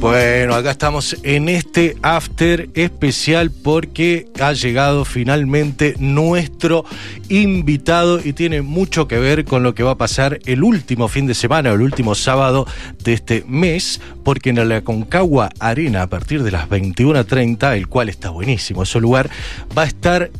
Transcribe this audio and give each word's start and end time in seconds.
Bueno, 0.00 0.54
acá 0.54 0.70
estamos 0.70 1.16
en 1.24 1.48
este 1.48 1.96
after 2.02 2.70
especial 2.74 3.50
porque 3.50 4.28
ha 4.40 4.52
llegado 4.52 5.04
finalmente 5.04 5.96
nuestro 5.98 6.84
invitado 7.28 8.20
y 8.24 8.32
tiene 8.32 8.62
mucho 8.62 9.08
que 9.08 9.18
ver 9.18 9.44
con 9.44 9.64
lo 9.64 9.74
que 9.74 9.82
va 9.82 9.90
a 9.92 9.98
pasar 9.98 10.38
el 10.46 10.62
último 10.62 11.08
fin 11.08 11.26
de 11.26 11.34
semana, 11.34 11.70
el 11.70 11.80
último 11.80 12.14
sábado 12.14 12.64
de 13.02 13.12
este 13.12 13.44
mes, 13.48 14.00
porque 14.22 14.50
en 14.50 14.68
la 14.68 14.82
Concagua 14.82 15.50
Arena 15.58 16.02
a 16.02 16.06
partir 16.06 16.44
de 16.44 16.52
las 16.52 16.68
21.30, 16.68 17.76
el 17.76 17.88
cual 17.88 18.08
está 18.08 18.30
buenísimo 18.30 18.84
ese 18.84 19.00
lugar, 19.00 19.28
va 19.76 19.82
a 19.82 19.86
estar 19.86 20.30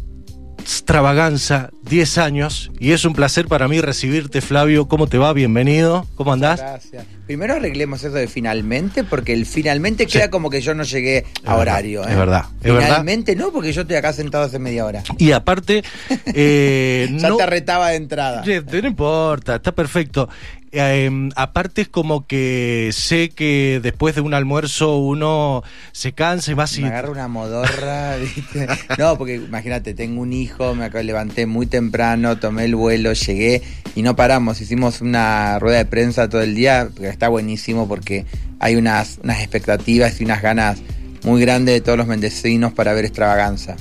Extravaganza, 0.68 1.70
10 1.84 2.18
años, 2.18 2.70
y 2.78 2.92
es 2.92 3.06
un 3.06 3.14
placer 3.14 3.48
para 3.48 3.68
mí 3.68 3.80
recibirte, 3.80 4.42
Flavio. 4.42 4.86
¿Cómo 4.86 5.06
te 5.06 5.16
va? 5.16 5.32
Bienvenido. 5.32 6.06
¿Cómo 6.14 6.34
andás? 6.34 6.60
Gracias. 6.60 7.06
Primero 7.26 7.54
arreglemos 7.54 8.04
eso 8.04 8.14
de 8.14 8.28
finalmente, 8.28 9.02
porque 9.02 9.32
el 9.32 9.46
finalmente 9.46 10.06
queda 10.06 10.28
como 10.28 10.50
que 10.50 10.60
yo 10.60 10.74
no 10.74 10.82
llegué 10.82 11.24
a 11.46 11.56
horario. 11.56 12.06
Es 12.06 12.16
verdad. 12.16 12.44
¿eh? 12.62 12.74
finalmente 12.78 13.34
no, 13.34 13.50
porque 13.50 13.72
yo 13.72 13.80
estoy 13.82 13.96
acá 13.96 14.12
sentado 14.12 14.44
hace 14.44 14.58
media 14.58 14.84
hora. 14.84 15.02
Y 15.16 15.32
aparte. 15.32 15.82
Eh, 16.34 17.08
ya 17.16 17.34
te 17.36 17.46
retaba 17.46 17.88
de 17.88 17.96
entrada. 17.96 18.44
No 18.44 18.88
importa, 18.88 19.56
está 19.56 19.72
perfecto. 19.72 20.28
Em, 20.70 21.30
aparte 21.34 21.82
es 21.82 21.88
como 21.88 22.26
que 22.26 22.90
sé 22.92 23.30
que 23.30 23.80
después 23.82 24.14
de 24.14 24.20
un 24.20 24.34
almuerzo 24.34 24.98
uno 24.98 25.62
se 25.92 26.12
cansa 26.12 26.50
y 26.50 26.54
va 26.54 26.64
así. 26.64 26.82
Me 26.82 26.88
agarra 26.88 27.10
una 27.10 27.28
modorra, 27.28 28.16
¿viste? 28.20 28.66
No, 28.98 29.16
porque 29.16 29.36
imagínate, 29.36 29.94
tengo 29.94 30.20
un 30.20 30.32
hijo, 30.32 30.57
me 30.58 31.04
levanté 31.04 31.46
muy 31.46 31.66
temprano, 31.66 32.38
tomé 32.38 32.64
el 32.64 32.74
vuelo, 32.74 33.12
llegué 33.12 33.62
y 33.94 34.02
no 34.02 34.16
paramos. 34.16 34.60
Hicimos 34.60 35.00
una 35.00 35.58
rueda 35.58 35.78
de 35.78 35.84
prensa 35.84 36.28
todo 36.28 36.42
el 36.42 36.54
día, 36.54 36.88
que 36.96 37.08
está 37.08 37.28
buenísimo 37.28 37.86
porque 37.86 38.26
hay 38.58 38.76
unas, 38.76 39.18
unas 39.22 39.38
expectativas 39.40 40.20
y 40.20 40.24
unas 40.24 40.42
ganas 40.42 40.78
muy 41.24 41.40
grandes 41.40 41.74
de 41.74 41.80
todos 41.80 41.96
los 41.96 42.06
mendecinos 42.06 42.72
para 42.72 42.92
ver 42.92 43.04
extravaganza. 43.04 43.76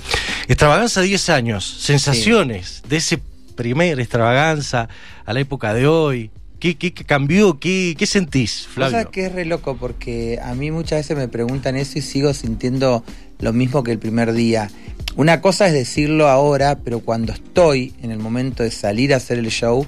Extravaganza 0.48 1.02
10 1.02 1.30
años, 1.30 1.66
sensaciones 1.80 2.84
de 2.88 2.98
ese 2.98 3.20
primer 3.56 4.00
extravaganza 4.00 4.88
a 5.26 5.34
la 5.34 5.40
época 5.40 5.74
de 5.74 5.88
hoy. 5.88 6.32
¿Qué, 6.60 6.76
cambió? 7.06 7.60
¿Qué, 7.60 7.96
¿Qué, 7.98 8.06
sentís, 8.08 8.68
Flavio? 8.68 8.98
Cosa 8.98 9.12
que 9.12 9.26
es 9.28 9.32
re 9.32 9.46
loco, 9.46 9.78
porque 9.78 10.40
a 10.42 10.56
mí 10.56 10.72
muchas 10.72 11.00
veces 11.00 11.16
me 11.16 11.28
preguntan 11.28 11.76
eso 11.76 12.00
y 12.00 12.02
sigo 12.02 12.34
sintiendo 12.34 13.04
lo 13.40 13.54
mismo 13.54 13.84
que 13.84 13.92
el 13.92 14.00
primer 14.00 14.34
día. 14.34 14.70
Una 15.16 15.42
cosa 15.42 15.68
es 15.68 15.74
decirlo 15.74 16.28
ahora, 16.28 16.80
pero 16.84 17.00
cuando 17.00 17.34
estoy 17.34 17.94
en 18.02 18.12
el 18.12 18.20
momento 18.20 18.64
de 18.64 18.72
salir 18.72 19.14
a 19.14 19.18
hacer 19.18 19.38
el 19.38 19.50
show, 19.50 19.86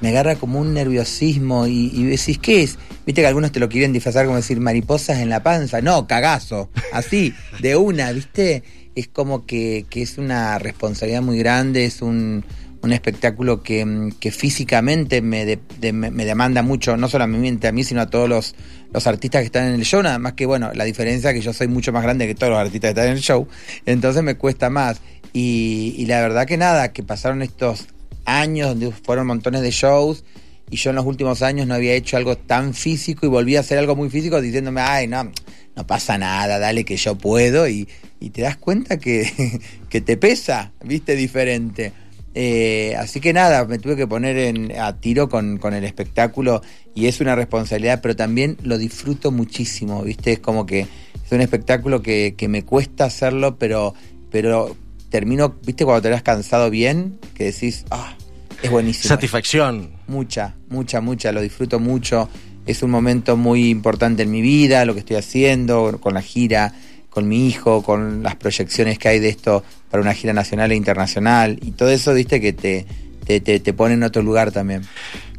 me 0.00 0.08
agarra 0.08 0.36
como 0.36 0.58
un 0.60 0.74
nerviosismo 0.74 1.66
y, 1.66 1.90
y 1.94 2.04
decís, 2.04 2.38
¿qué 2.38 2.62
es? 2.62 2.78
Viste 3.04 3.20
que 3.20 3.26
algunos 3.26 3.52
te 3.52 3.60
lo 3.60 3.68
quieren 3.68 3.92
disfrazar 3.92 4.26
como 4.26 4.36
decir 4.36 4.58
mariposas 4.60 5.18
en 5.18 5.28
la 5.28 5.42
panza. 5.42 5.80
No, 5.80 6.06
cagazo. 6.06 6.70
Así, 6.92 7.34
de 7.60 7.76
una, 7.76 8.12
¿viste? 8.12 8.62
Es 8.94 9.08
como 9.08 9.44
que, 9.46 9.84
que 9.90 10.02
es 10.02 10.18
una 10.18 10.58
responsabilidad 10.58 11.22
muy 11.22 11.38
grande, 11.38 11.84
es 11.84 12.00
un 12.02 12.44
un 12.82 12.92
espectáculo 12.92 13.62
que, 13.62 13.84
mm, 13.84 14.12
físicamente 14.30 15.22
me, 15.22 15.58
me, 15.92 16.24
demanda 16.24 16.62
mucho, 16.62 16.96
no 16.96 17.08
solamente 17.08 17.68
a 17.68 17.72
mí, 17.72 17.84
sino 17.84 18.00
a 18.00 18.06
todos 18.10 18.28
los, 18.28 18.54
los 18.92 19.06
artistas 19.06 19.40
que 19.40 19.46
están 19.46 19.68
en 19.68 19.74
el 19.74 19.84
show, 19.84 20.02
nada 20.02 20.18
más 20.18 20.34
que, 20.34 20.46
bueno, 20.46 20.70
la 20.74 20.84
diferencia 20.84 21.30
es 21.30 21.36
que 21.36 21.42
yo 21.42 21.52
soy 21.52 21.68
mucho 21.68 21.92
más 21.92 22.02
grande 22.02 22.26
que 22.26 22.34
todos 22.34 22.50
los 22.50 22.58
artistas 22.58 22.88
que 22.88 23.00
están 23.00 23.06
en 23.08 23.16
el 23.16 23.22
show, 23.22 23.46
entonces 23.86 24.22
me 24.22 24.36
cuesta 24.36 24.70
más. 24.70 25.00
Y, 25.32 26.06
la 26.06 26.20
verdad 26.22 26.46
que 26.46 26.56
nada, 26.56 26.92
que 26.92 27.02
pasaron 27.02 27.42
estos 27.42 27.88
años 28.24 28.70
donde 28.70 28.90
fueron 28.90 29.26
montones 29.26 29.60
de 29.60 29.70
shows 29.70 30.24
y 30.70 30.76
yo 30.76 30.90
en 30.90 30.96
los 30.96 31.04
últimos 31.04 31.42
años 31.42 31.66
no 31.66 31.74
había 31.74 31.92
hecho 31.92 32.16
algo 32.16 32.36
tan 32.36 32.72
físico 32.72 33.26
y 33.26 33.28
volví 33.28 33.54
a 33.56 33.60
hacer 33.60 33.78
algo 33.78 33.94
muy 33.94 34.08
físico 34.08 34.40
diciéndome, 34.40 34.80
ay, 34.80 35.06
no, 35.06 35.30
no 35.76 35.86
pasa 35.86 36.16
nada, 36.16 36.58
dale 36.58 36.84
que 36.84 36.96
yo 36.96 37.16
puedo 37.16 37.68
y, 37.68 37.86
y 38.18 38.30
te 38.30 38.42
das 38.42 38.56
cuenta 38.56 38.98
que, 38.98 39.60
que 39.90 40.00
te 40.00 40.16
pesa, 40.16 40.72
viste, 40.82 41.14
diferente. 41.16 41.92
Eh, 42.38 42.94
así 42.98 43.18
que 43.18 43.32
nada, 43.32 43.64
me 43.64 43.78
tuve 43.78 43.96
que 43.96 44.06
poner 44.06 44.36
en, 44.36 44.78
a 44.78 45.00
tiro 45.00 45.30
con, 45.30 45.58
el 45.72 45.84
espectáculo 45.84 46.60
y 46.94 47.06
es 47.06 47.22
una 47.22 47.34
responsabilidad, 47.34 48.00
pero 48.02 48.14
también 48.14 48.58
lo 48.62 48.76
disfruto 48.76 49.30
muchísimo, 49.30 50.02
¿viste? 50.02 50.32
Es 50.32 50.40
como 50.40 50.66
que 50.66 50.80
es 50.80 51.32
un 51.32 51.40
espectáculo 51.40 52.02
que, 52.02 52.36
me 52.46 52.62
cuesta 52.62 53.06
hacerlo, 53.06 53.56
pero, 53.56 53.94
pero 54.30 54.76
termino, 55.08 55.56
¿viste? 55.64 55.86
Cuando 55.86 56.02
te 56.02 56.12
has 56.12 56.22
cansado 56.22 56.68
bien, 56.68 57.18
que 57.32 57.44
decís, 57.44 57.86
ah, 57.90 58.14
es 58.62 58.70
buenísimo. 58.70 59.08
Satisfacción. 59.08 59.92
Mucha, 60.06 60.56
mucha, 60.68 61.00
mucha, 61.00 61.32
lo 61.32 61.40
disfruto 61.40 61.80
mucho. 61.80 62.28
Es 62.66 62.82
un 62.82 62.90
momento 62.90 63.38
muy 63.38 63.70
importante 63.70 64.24
en 64.24 64.30
mi 64.30 64.42
vida, 64.42 64.84
lo 64.84 64.92
que 64.92 65.00
estoy 65.00 65.16
haciendo, 65.16 65.98
con 66.02 66.12
la 66.12 66.20
gira 66.20 66.74
con 67.16 67.28
mi 67.28 67.46
hijo, 67.46 67.82
con 67.82 68.22
las 68.22 68.36
proyecciones 68.36 68.98
que 68.98 69.08
hay 69.08 69.20
de 69.20 69.30
esto 69.30 69.64
para 69.90 70.02
una 70.02 70.12
gira 70.12 70.34
nacional 70.34 70.70
e 70.70 70.74
internacional 70.74 71.58
y 71.62 71.70
todo 71.70 71.88
eso, 71.88 72.12
viste, 72.12 72.42
que 72.42 72.52
te, 72.52 72.84
te, 73.24 73.40
te, 73.40 73.72
pone 73.72 73.94
en 73.94 74.02
otro 74.02 74.20
lugar 74.20 74.52
también. 74.52 74.82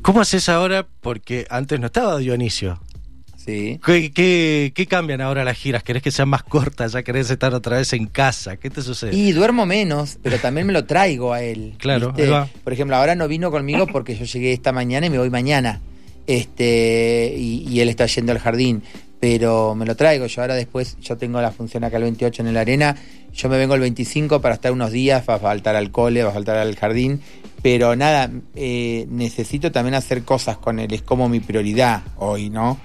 ¿Cómo 0.02 0.22
haces 0.22 0.50
ahora? 0.50 0.88
Porque 1.02 1.46
antes 1.52 1.80
no 1.80 1.86
estaba 1.86 2.18
Dionisio. 2.18 2.82
Sí. 3.38 3.80
¿Qué, 3.86 4.72
qué, 4.74 4.88
cambian 4.88 5.22
ahora 5.22 5.44
las 5.44 5.56
giras? 5.56 5.84
¿Querés 5.84 6.02
que 6.02 6.10
sean 6.10 6.30
más 6.30 6.42
cortas? 6.42 6.94
¿Ya 6.94 7.04
querés 7.04 7.30
estar 7.30 7.54
otra 7.54 7.78
vez 7.78 7.94
en 7.94 8.08
casa? 8.08 8.58
¿Qué 8.58 8.72
te 8.72 8.82
sucede? 8.82 9.16
Y 9.16 9.32
duermo 9.32 9.68
menos, 9.68 10.18
pero 10.24 10.40
también 10.40 10.66
me 10.66 10.74
lo 10.74 10.86
traigo 10.86 11.32
a 11.32 11.44
él. 11.44 11.76
Claro. 11.78 12.12
Por 12.64 12.74
ejemplo, 12.74 12.96
ahora 12.96 13.14
no 13.14 13.28
vino 13.28 13.52
conmigo 13.52 13.86
porque 13.86 14.16
yo 14.16 14.26
llegué 14.26 14.52
esta 14.52 14.72
mañana 14.72 15.06
y 15.06 15.12
me 15.12 15.20
voy 15.20 15.30
mañana. 15.30 15.80
Este, 16.26 17.36
y, 17.38 17.68
y 17.70 17.82
él 17.82 17.88
está 17.88 18.08
yendo 18.08 18.32
al 18.32 18.40
jardín 18.40 18.82
pero 19.20 19.76
me 19.76 19.86
lo 19.86 19.96
traigo. 19.96 20.26
Yo 20.28 20.42
ahora 20.42 20.56
después, 20.56 20.98
yo 21.00 21.18
tengo 21.18 21.42
la 21.42 21.52
función 21.52 21.84
acá 21.84 21.98
el 21.98 22.04
28 22.04 22.44
en 22.44 22.54
la 22.54 22.62
arena, 22.62 22.96
yo 23.34 23.50
me 23.50 23.58
vengo 23.58 23.76
el 23.76 23.82
25 23.82 24.42
para 24.42 24.56
estar 24.56 24.72
unos 24.72 24.92
días, 24.92 25.24
va 25.30 25.36
a 25.36 25.40
faltar 25.40 25.76
al 25.76 25.92
cole, 25.92 26.24
va 26.24 26.30
a 26.30 26.34
faltar 26.34 26.58
al 26.58 26.76
jardín, 26.76 27.22
pero 27.62 27.96
nada, 27.96 28.32
eh, 28.56 29.06
necesito 29.10 29.72
también 29.72 29.96
hacer 29.96 30.24
cosas 30.24 30.58
con 30.58 30.80
él, 30.80 30.94
es 30.94 31.02
como 31.02 31.30
mi 31.30 31.40
prioridad 31.40 32.04
hoy, 32.18 32.50
¿no? 32.50 32.80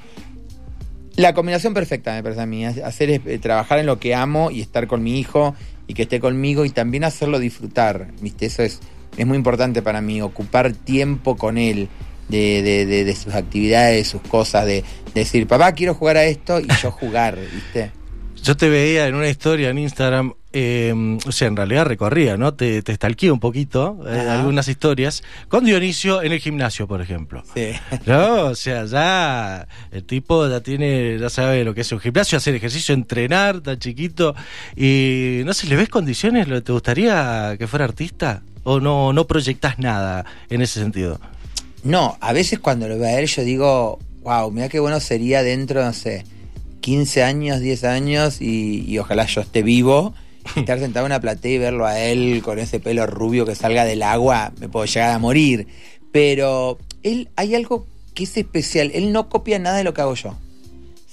La 1.16 1.34
combinación 1.34 1.74
perfecta 1.74 2.14
me 2.14 2.22
parece 2.22 2.40
a 2.40 2.46
mí, 2.46 2.64
hacer 2.64 3.10
eh, 3.10 3.38
trabajar 3.38 3.78
en 3.78 3.86
lo 3.86 3.98
que 3.98 4.14
amo 4.14 4.50
y 4.50 4.62
estar 4.62 4.86
con 4.86 5.02
mi 5.02 5.18
hijo 5.18 5.54
y 5.86 5.94
que 5.94 6.02
esté 6.02 6.20
conmigo 6.20 6.64
y 6.64 6.70
también 6.70 7.04
hacerlo 7.04 7.38
disfrutar, 7.38 8.08
¿viste? 8.22 8.46
Eso 8.46 8.62
es, 8.62 8.80
es 9.16 9.26
muy 9.26 9.36
importante 9.36 9.82
para 9.82 10.00
mí, 10.00 10.22
ocupar 10.22 10.72
tiempo 10.72 11.36
con 11.36 11.58
él 11.58 11.88
de, 12.32 13.16
sus 13.16 13.34
actividades, 13.34 14.08
sus 14.08 14.22
cosas, 14.22 14.66
de, 14.66 14.84
decir, 15.14 15.46
papá, 15.46 15.72
quiero 15.72 15.94
jugar 15.94 16.16
a 16.16 16.24
esto 16.24 16.58
y 16.60 16.66
yo 16.82 16.90
jugar, 16.90 17.38
¿viste? 17.52 17.92
Yo 18.42 18.56
te 18.56 18.68
veía 18.68 19.06
en 19.06 19.14
una 19.14 19.28
historia 19.28 19.70
en 19.70 19.78
Instagram, 19.78 20.32
eh, 20.52 20.92
o 21.24 21.30
sea, 21.30 21.46
en 21.46 21.54
realidad 21.54 21.86
recorría, 21.86 22.36
¿no? 22.36 22.52
Te, 22.54 22.82
te 22.82 22.92
stalkeé 22.92 23.30
un 23.30 23.38
poquito, 23.38 24.00
eh, 24.04 24.18
algunas 24.18 24.66
historias, 24.66 25.22
con 25.46 25.64
Dionisio 25.64 26.22
en 26.22 26.32
el 26.32 26.40
gimnasio, 26.40 26.88
por 26.88 27.00
ejemplo. 27.00 27.44
Sí. 27.54 27.70
¿No? 28.06 28.46
O 28.46 28.54
sea, 28.56 28.84
ya 28.86 29.68
el 29.92 30.02
tipo 30.02 30.48
ya 30.48 30.60
tiene, 30.60 31.20
ya 31.20 31.30
sabe 31.30 31.62
lo 31.62 31.72
que 31.72 31.82
es 31.82 31.92
un 31.92 32.00
gimnasio, 32.00 32.36
hacer 32.36 32.56
ejercicio, 32.56 32.96
entrenar, 32.96 33.60
tan 33.60 33.78
chiquito. 33.78 34.34
Y 34.74 35.42
no 35.44 35.54
sé, 35.54 35.68
¿le 35.68 35.76
ves 35.76 35.88
condiciones? 35.88 36.48
¿Te 36.64 36.72
gustaría 36.72 37.54
que 37.56 37.68
fuera 37.68 37.84
artista? 37.84 38.42
¿O 38.64 38.80
no, 38.80 39.12
no 39.12 39.24
proyectas 39.28 39.78
nada 39.78 40.24
en 40.50 40.62
ese 40.62 40.80
sentido? 40.80 41.20
No, 41.84 42.16
a 42.20 42.32
veces 42.32 42.58
cuando 42.58 42.88
lo 42.88 42.98
veo 42.98 43.08
a 43.08 43.18
él 43.18 43.26
yo 43.26 43.42
digo, 43.42 43.98
wow, 44.22 44.50
mira 44.50 44.68
qué 44.68 44.78
bueno 44.80 45.00
sería 45.00 45.42
dentro, 45.42 45.84
no 45.84 45.92
sé, 45.92 46.24
15 46.80 47.22
años, 47.22 47.60
10 47.60 47.84
años 47.84 48.40
y, 48.40 48.98
ojalá 48.98 49.26
yo 49.26 49.40
esté 49.40 49.62
vivo. 49.62 50.14
Estar 50.56 50.78
sentado 50.80 51.06
en 51.06 51.12
una 51.12 51.20
platea 51.20 51.52
y 51.52 51.58
verlo 51.58 51.86
a 51.86 52.00
él 52.00 52.42
con 52.44 52.58
ese 52.58 52.80
pelo 52.80 53.06
rubio 53.06 53.46
que 53.46 53.54
salga 53.54 53.84
del 53.84 54.02
agua, 54.02 54.52
me 54.60 54.68
puedo 54.68 54.84
llegar 54.84 55.12
a 55.12 55.18
morir. 55.18 55.68
Pero 56.10 56.78
él, 57.02 57.28
hay 57.36 57.54
algo 57.54 57.86
que 58.14 58.24
es 58.24 58.36
especial. 58.36 58.90
Él 58.94 59.12
no 59.12 59.28
copia 59.28 59.58
nada 59.58 59.76
de 59.76 59.84
lo 59.84 59.94
que 59.94 60.02
hago 60.02 60.14
yo. 60.14 60.36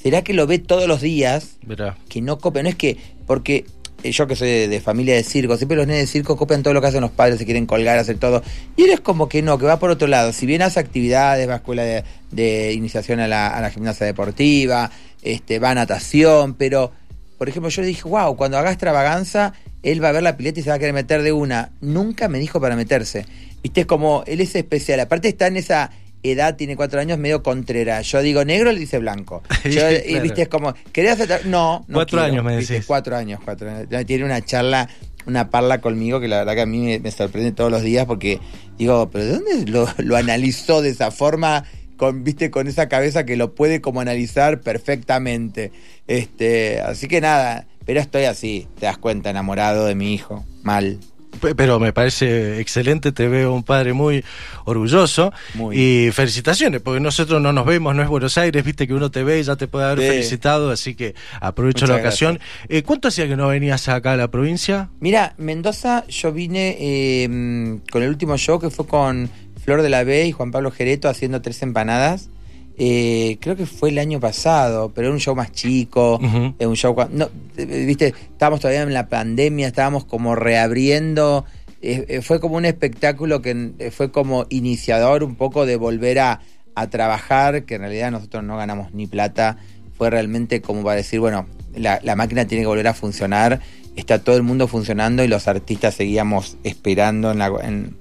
¿Será 0.01 0.24
que 0.24 0.34
lo 0.34 0.48
ve 0.48 0.60
todos 0.60 0.88
los 0.88 1.01
días? 1.01 1.57
Verá. 1.65 1.98
Que 2.10 2.22
no 2.22 2.39
copia. 2.39 2.63
No 2.63 2.69
es 2.69 2.75
que. 2.75 2.98
Porque 3.25 3.65
yo 4.04 4.28
que 4.28 4.36
soy 4.36 4.68
de, 4.68 4.81
familia 4.81 5.16
de 5.16 5.24
circo, 5.24 5.57
siempre 5.57 5.78
los 5.78 5.88
nenes 5.88 6.04
de 6.04 6.07
circo 6.07 6.38
copian 6.38 6.63
todo 6.63 6.74
lo 6.74 6.81
que 6.81 6.88
hacen 6.88 7.01
los 7.01 7.12
padres, 7.12 7.40
se 7.40 7.46
quieren 7.46 7.66
colgar, 7.66 7.98
hacer 7.98 8.18
todo. 8.18 8.42
Y 8.75 8.84
él 8.84 8.92
es 8.92 9.00
como 9.00 9.30
que 9.30 9.42
no, 9.42 9.57
que 9.57 9.66
va 9.66 9.80
por 9.80 9.90
otro 9.90 10.07
lado. 10.07 10.34
Si 10.34 10.46
bien 10.46 10.62
hace 10.62 10.80
actividades, 10.80 11.48
va 11.48 11.54
a 11.54 11.57
escuela 11.57 11.84
de, 11.84 12.74
iniciación 12.74 13.19
a 13.19 13.28
la, 13.28 13.69
gimnasia 13.72 14.06
deportiva, 14.06 14.92
este, 15.22 15.60
va 15.60 15.72
a 15.72 15.75
natación, 15.75 16.54
pero, 16.54 16.92
por 17.38 17.50
ejemplo, 17.50 17.69
yo 17.69 17.81
le 17.81 17.88
dije, 17.88 18.07
wow, 18.07 18.36
cuando 18.36 18.57
haga 18.57 18.72
extravaganza, 18.72 19.54
él 19.84 20.04
va 20.04 20.10
a 20.10 20.13
ver 20.13 20.24
la 20.24 20.38
pileta 20.38 20.60
y 20.60 20.63
se 20.63 20.69
va 20.69 20.75
a 20.75 20.80
querer 20.80 20.94
meter 20.94 21.22
de 21.22 21.31
una. 21.31 21.72
Nunca 21.81 22.28
me 22.28 22.40
dijo 22.40 22.60
para 22.60 22.75
meterse. 22.75 23.25
Viste, 23.62 23.81
es 23.81 23.88
como, 23.88 24.24
él 24.28 24.42
es 24.42 24.56
especial. 24.56 25.00
Aparte 25.00 25.28
está 25.28 25.48
en 25.48 25.57
esa 25.57 25.92
edad, 26.24 26.56
tiene 26.56 26.75
cuatro 26.75 27.00
años, 27.00 27.18
medio 27.18 27.44
contrera. 27.44 28.01
Yo 28.01 28.21
digo 28.21 28.44
negro, 28.45 28.71
le 28.71 28.80
dice 28.80 29.00
blanco. 29.00 29.44
Y 29.66 30.19
viste, 30.19 30.44
es 30.44 30.48
como, 30.48 30.74
¿querés 30.92 31.19
hacer? 31.19 31.45
No, 31.45 31.86
no. 31.88 31.95
Cuatro 31.95 32.21
años 32.21 32.44
me 32.44 32.56
decís. 32.56 32.86
Cuatro 32.86 33.16
años, 33.16 33.39
cuatro 33.44 33.69
años. 33.69 33.88
Tiene 34.06 34.25
una 34.25 34.44
charla, 34.44 34.89
una 35.25 35.50
parla 35.50 35.80
conmigo 35.80 36.19
que 36.19 36.27
la 36.27 36.39
verdad 36.39 36.56
que 36.56 36.62
a 36.62 36.66
mí 36.66 37.00
me, 37.00 37.12
sorprende 37.12 37.51
todos 37.51 37.71
los 37.71 37.83
días 37.83 38.06
porque 38.06 38.39
digo, 38.77 39.10
¿pero 39.12 39.25
de 39.25 39.31
dónde 39.33 39.71
lo, 40.04 40.16
analizó 40.16 40.81
de 40.81 40.89
esa 40.89 41.12
forma? 41.12 41.66
con, 41.98 42.24
viste, 42.24 42.50
con 42.50 42.68
esa 42.68 42.88
cabeza 42.88 43.25
que 43.25 43.36
lo 43.36 43.56
puede 43.56 43.81
como 43.81 44.00
analizar 44.00 44.62
perfectamente. 44.62 45.74
Este, 46.07 46.80
así 46.80 47.10
que 47.10 47.19
nada, 47.19 47.68
pero 47.86 48.00
estoy 48.00 48.24
así, 48.24 48.69
te 48.80 48.86
das 48.86 48.98
cuenta, 48.98 49.30
enamorado 49.30 49.86
de 49.86 49.95
mi 49.95 50.13
hijo, 50.13 50.45
mal. 50.63 51.00
Pero 51.55 51.79
me 51.79 51.93
parece 51.93 52.59
excelente, 52.59 53.11
te 53.11 53.27
veo 53.27 53.53
un 53.53 53.63
padre 53.63 53.93
muy 53.93 54.23
orgulloso 54.65 55.31
y 55.71 56.09
felicitaciones, 56.11 56.81
porque 56.81 56.99
nosotros 56.99 57.41
no 57.41 57.53
nos 57.53 57.65
vemos, 57.65 57.95
no 57.95 58.01
es 58.01 58.09
Buenos 58.09 58.37
Aires, 58.37 58.63
viste 58.63 58.87
que 58.87 58.93
uno 58.93 59.09
te 59.11 59.23
ve 59.23 59.39
y 59.39 59.43
ya 59.43 59.55
te 59.55 59.67
puede 59.67 59.85
haber 59.85 59.99
felicitado, 59.99 60.71
así 60.71 60.95
que 60.95 61.15
aprovecho 61.39 61.85
la 61.87 61.95
ocasión. 61.95 62.39
Eh, 62.67 62.83
¿Cuánto 62.83 63.07
hacía 63.07 63.27
que 63.27 63.35
no 63.35 63.47
venías 63.47 63.87
acá 63.89 64.13
a 64.13 64.17
la 64.17 64.29
provincia? 64.29 64.89
Mira, 64.99 65.33
Mendoza 65.37 66.05
yo 66.07 66.31
vine 66.33 67.23
em, 67.23 67.79
con 67.91 68.03
el 68.03 68.09
último 68.09 68.37
show 68.37 68.59
que 68.59 68.69
fue 68.69 68.87
con 68.87 69.29
Flor 69.63 69.81
de 69.81 69.89
la 69.89 70.03
B 70.03 70.25
y 70.25 70.31
Juan 70.31 70.51
Pablo 70.51 70.71
Gereto 70.71 71.09
haciendo 71.09 71.41
tres 71.41 71.61
empanadas. 71.61 72.29
Eh, 72.81 73.37
creo 73.41 73.57
que 73.57 73.65
fue 73.65 73.89
el 73.89 73.99
año 73.99 74.21
pasado, 74.21 74.93
pero 74.95 75.07
era 75.07 75.13
un 75.13 75.19
show 75.19 75.35
más 75.35 75.51
chico, 75.51 76.17
un 76.17 76.75
show 76.77 76.95
no, 77.11 77.29
viste, 77.57 78.13
estábamos 78.31 78.61
todavía 78.61 78.83
en 78.83 78.93
la 78.93 79.09
pandemia, 79.09 79.67
estábamos 79.67 80.05
como 80.05 80.33
reabriendo, 80.33 81.43
eh, 81.81 82.05
eh, 82.07 82.21
fue 82.21 82.39
como 82.39 82.55
un 82.55 82.63
espectáculo 82.63 83.41
que 83.41 83.91
fue 83.93 84.11
como 84.11 84.45
iniciador 84.47 85.25
un 85.25 85.35
poco 85.35 85.65
de 85.65 85.75
volver 85.75 86.19
a, 86.19 86.39
trabajar, 86.89 87.65
que 87.65 87.75
en 87.75 87.81
realidad 87.81 88.09
nosotros 88.09 88.41
no 88.41 88.55
ganamos 88.55 88.93
ni 88.93 89.05
plata, 89.05 89.57
fue 89.97 90.09
realmente 90.09 90.61
como 90.61 90.81
para 90.81 90.95
decir, 90.95 91.19
bueno, 91.19 91.45
la, 91.75 91.99
máquina 92.15 92.45
tiene 92.45 92.63
que 92.63 92.67
volver 92.67 92.87
a 92.87 92.93
funcionar, 92.93 93.59
está 93.97 94.19
todo 94.19 94.37
el 94.37 94.43
mundo 94.43 94.69
funcionando 94.69 95.21
y 95.21 95.27
los 95.27 95.49
artistas 95.49 95.95
seguíamos 95.95 96.55
esperando 96.63 97.31
en 97.31 97.39
la... 97.39 97.51
En, 97.61 97.97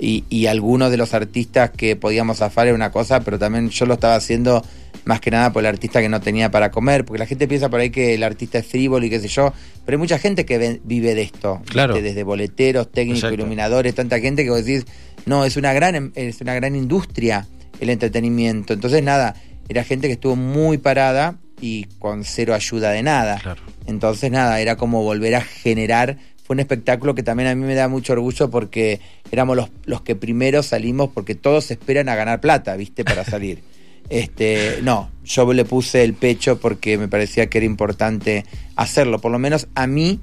y, 0.00 0.46
algunos 0.46 0.90
de 0.90 0.96
los 0.96 1.12
artistas 1.12 1.70
que 1.70 1.94
podíamos 1.94 2.38
zafar 2.38 2.66
era 2.66 2.74
una 2.74 2.90
cosa, 2.90 3.20
pero 3.20 3.38
también 3.38 3.68
yo 3.68 3.84
lo 3.86 3.94
estaba 3.94 4.14
haciendo 4.14 4.64
más 5.04 5.20
que 5.20 5.30
nada 5.30 5.52
por 5.52 5.62
el 5.62 5.66
artista 5.66 6.00
que 6.00 6.08
no 6.08 6.20
tenía 6.20 6.50
para 6.50 6.70
comer, 6.70 7.04
porque 7.04 7.18
la 7.18 7.26
gente 7.26 7.46
piensa 7.46 7.68
por 7.68 7.80
ahí 7.80 7.90
que 7.90 8.14
el 8.14 8.22
artista 8.22 8.58
es 8.58 8.66
frívolo 8.66 9.04
y 9.04 9.10
qué 9.10 9.20
sé 9.20 9.28
yo, 9.28 9.52
pero 9.84 9.96
hay 9.96 10.00
mucha 10.00 10.18
gente 10.18 10.44
que 10.44 10.80
vive 10.84 11.14
de 11.14 11.22
esto, 11.22 11.60
claro. 11.66 11.94
desde 12.00 12.22
boleteros, 12.22 12.90
técnicos, 12.90 13.32
iluminadores, 13.32 13.94
tanta 13.94 14.18
gente 14.20 14.44
que 14.44 14.50
vos 14.50 14.64
decís, 14.64 14.86
no, 15.26 15.44
es 15.44 15.56
una 15.56 15.72
gran 15.72 15.94
em, 15.94 16.12
es 16.14 16.40
una 16.40 16.54
gran 16.54 16.76
industria 16.76 17.46
el 17.80 17.90
entretenimiento. 17.90 18.72
Entonces 18.72 19.02
nada, 19.02 19.34
era 19.68 19.84
gente 19.84 20.06
que 20.06 20.14
estuvo 20.14 20.36
muy 20.36 20.78
parada 20.78 21.38
y 21.60 21.84
con 21.98 22.24
cero 22.24 22.54
ayuda 22.54 22.90
de 22.90 23.02
nada. 23.02 23.40
Entonces 23.86 24.30
nada, 24.30 24.60
era 24.60 24.76
como 24.76 25.02
volver 25.02 25.34
a 25.34 25.40
generar 25.40 26.16
fue 26.50 26.54
un 26.54 26.60
espectáculo 26.60 27.14
que 27.14 27.22
también 27.22 27.48
a 27.48 27.54
mí 27.54 27.64
me 27.64 27.76
da 27.76 27.86
mucho 27.86 28.12
orgullo 28.12 28.50
porque 28.50 28.98
éramos 29.30 29.56
los, 29.56 29.70
los 29.84 30.02
que 30.02 30.16
primero 30.16 30.64
salimos 30.64 31.10
porque 31.14 31.36
todos 31.36 31.70
esperan 31.70 32.08
a 32.08 32.16
ganar 32.16 32.40
plata, 32.40 32.74
¿viste? 32.74 33.04
Para 33.04 33.24
salir. 33.24 33.62
Este, 34.10 34.80
no, 34.82 35.08
yo 35.24 35.52
le 35.52 35.64
puse 35.64 36.02
el 36.02 36.14
pecho 36.14 36.58
porque 36.58 36.98
me 36.98 37.06
parecía 37.06 37.48
que 37.48 37.58
era 37.58 37.66
importante 37.66 38.44
hacerlo. 38.74 39.20
Por 39.20 39.30
lo 39.30 39.38
menos 39.38 39.68
a 39.76 39.86
mí 39.86 40.18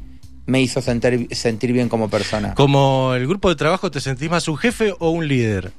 me 0.46 0.60
hizo 0.60 0.82
sentir, 0.82 1.30
sentir 1.32 1.72
bien 1.72 1.88
como 1.88 2.10
persona. 2.10 2.54
¿Como 2.56 3.14
el 3.14 3.26
grupo 3.26 3.48
de 3.48 3.56
trabajo 3.56 3.90
te 3.90 4.02
sentís 4.02 4.30
más 4.30 4.50
un 4.50 4.58
jefe 4.58 4.94
o 5.00 5.12
un 5.12 5.26
líder? 5.30 5.72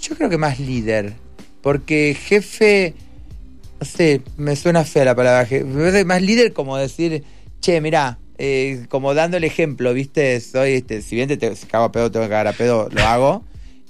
Yo 0.00 0.16
creo 0.16 0.30
que 0.30 0.38
más 0.38 0.58
líder. 0.58 1.12
Porque 1.60 2.16
jefe, 2.18 2.94
no 3.78 3.84
sé, 3.84 4.22
me 4.38 4.56
suena 4.56 4.84
fea 4.84 5.04
la 5.04 5.14
palabra 5.14 5.44
jefe. 5.44 6.06
Más 6.06 6.22
líder 6.22 6.54
como 6.54 6.78
decir, 6.78 7.22
che, 7.60 7.82
mirá, 7.82 8.18
eh, 8.38 8.86
como 8.88 9.14
dando 9.14 9.36
el 9.36 9.44
ejemplo, 9.44 9.94
¿viste? 9.94 10.40
Soy, 10.40 10.72
este, 10.72 11.02
si 11.02 11.16
bien 11.16 11.28
te, 11.28 11.36
te 11.36 11.54
cago 11.70 11.84
a 11.84 11.92
pedo, 11.92 12.10
tengo 12.10 12.26
que 12.26 12.30
cagar 12.30 12.48
a 12.48 12.52
pedo, 12.52 12.88
lo 12.90 13.02
hago. 13.02 13.44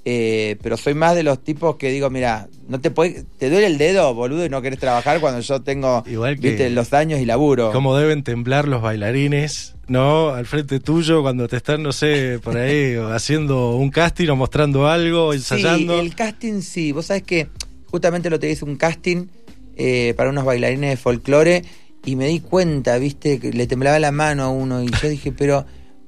Eh, 0.06 0.56
pero 0.62 0.76
soy 0.76 0.92
más 0.92 1.14
de 1.14 1.22
los 1.22 1.42
tipos 1.42 1.76
que 1.76 1.90
digo, 1.90 2.10
mira, 2.10 2.48
no 2.68 2.78
te 2.78 2.90
te 2.90 3.50
duele 3.50 3.66
el 3.66 3.78
dedo, 3.78 4.12
boludo, 4.12 4.44
y 4.44 4.50
no 4.50 4.60
querés 4.60 4.78
trabajar 4.78 5.18
cuando 5.18 5.40
yo 5.40 5.62
tengo 5.62 6.02
¿viste? 6.02 6.68
los 6.68 6.92
años 6.92 7.20
y 7.20 7.24
laburo. 7.24 7.72
Como 7.72 7.96
deben 7.96 8.22
temblar 8.22 8.68
los 8.68 8.82
bailarines, 8.82 9.76
¿no? 9.88 10.28
Al 10.28 10.44
frente 10.44 10.78
tuyo 10.78 11.22
cuando 11.22 11.48
te 11.48 11.56
están, 11.56 11.82
no 11.82 11.92
sé, 11.92 12.38
por 12.42 12.58
ahí 12.58 12.96
haciendo 13.12 13.76
un 13.76 13.88
casting 13.90 14.28
o 14.28 14.36
mostrando 14.36 14.88
algo, 14.88 15.32
ensayando. 15.32 15.94
Sí, 15.94 16.06
el 16.06 16.14
casting 16.14 16.60
sí. 16.60 16.92
Vos 16.92 17.06
sabés 17.06 17.22
que 17.22 17.48
justamente 17.86 18.28
lo 18.28 18.38
te 18.38 18.50
hice 18.50 18.66
un 18.66 18.76
casting 18.76 19.28
eh, 19.76 20.12
para 20.18 20.28
unos 20.28 20.44
bailarines 20.44 20.90
de 20.90 20.96
folclore 20.98 21.64
y 22.04 22.16
me 22.16 22.26
di 22.26 22.40
cuenta, 22.40 22.98
viste, 22.98 23.38
que 23.38 23.52
le 23.52 23.66
temblaba 23.66 23.98
la 23.98 24.12
mano 24.12 24.44
a 24.44 24.48
uno 24.48 24.82
y 24.82 24.90
yo 24.90 25.08
dije, 25.08 25.32
pero 25.32 25.64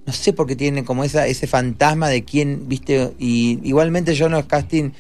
no 0.06 0.12
sé 0.12 0.32
por 0.32 0.46
qué 0.46 0.56
tiene 0.56 0.84
como 0.84 1.04
esa, 1.04 1.26
ese 1.26 1.46
fantasma 1.46 2.08
de 2.08 2.24
quién, 2.24 2.68
viste, 2.68 3.12
y 3.18 3.60
igualmente 3.64 4.14
yo 4.14 4.26
en 4.26 4.32
los 4.32 4.46
casting, 4.46 4.90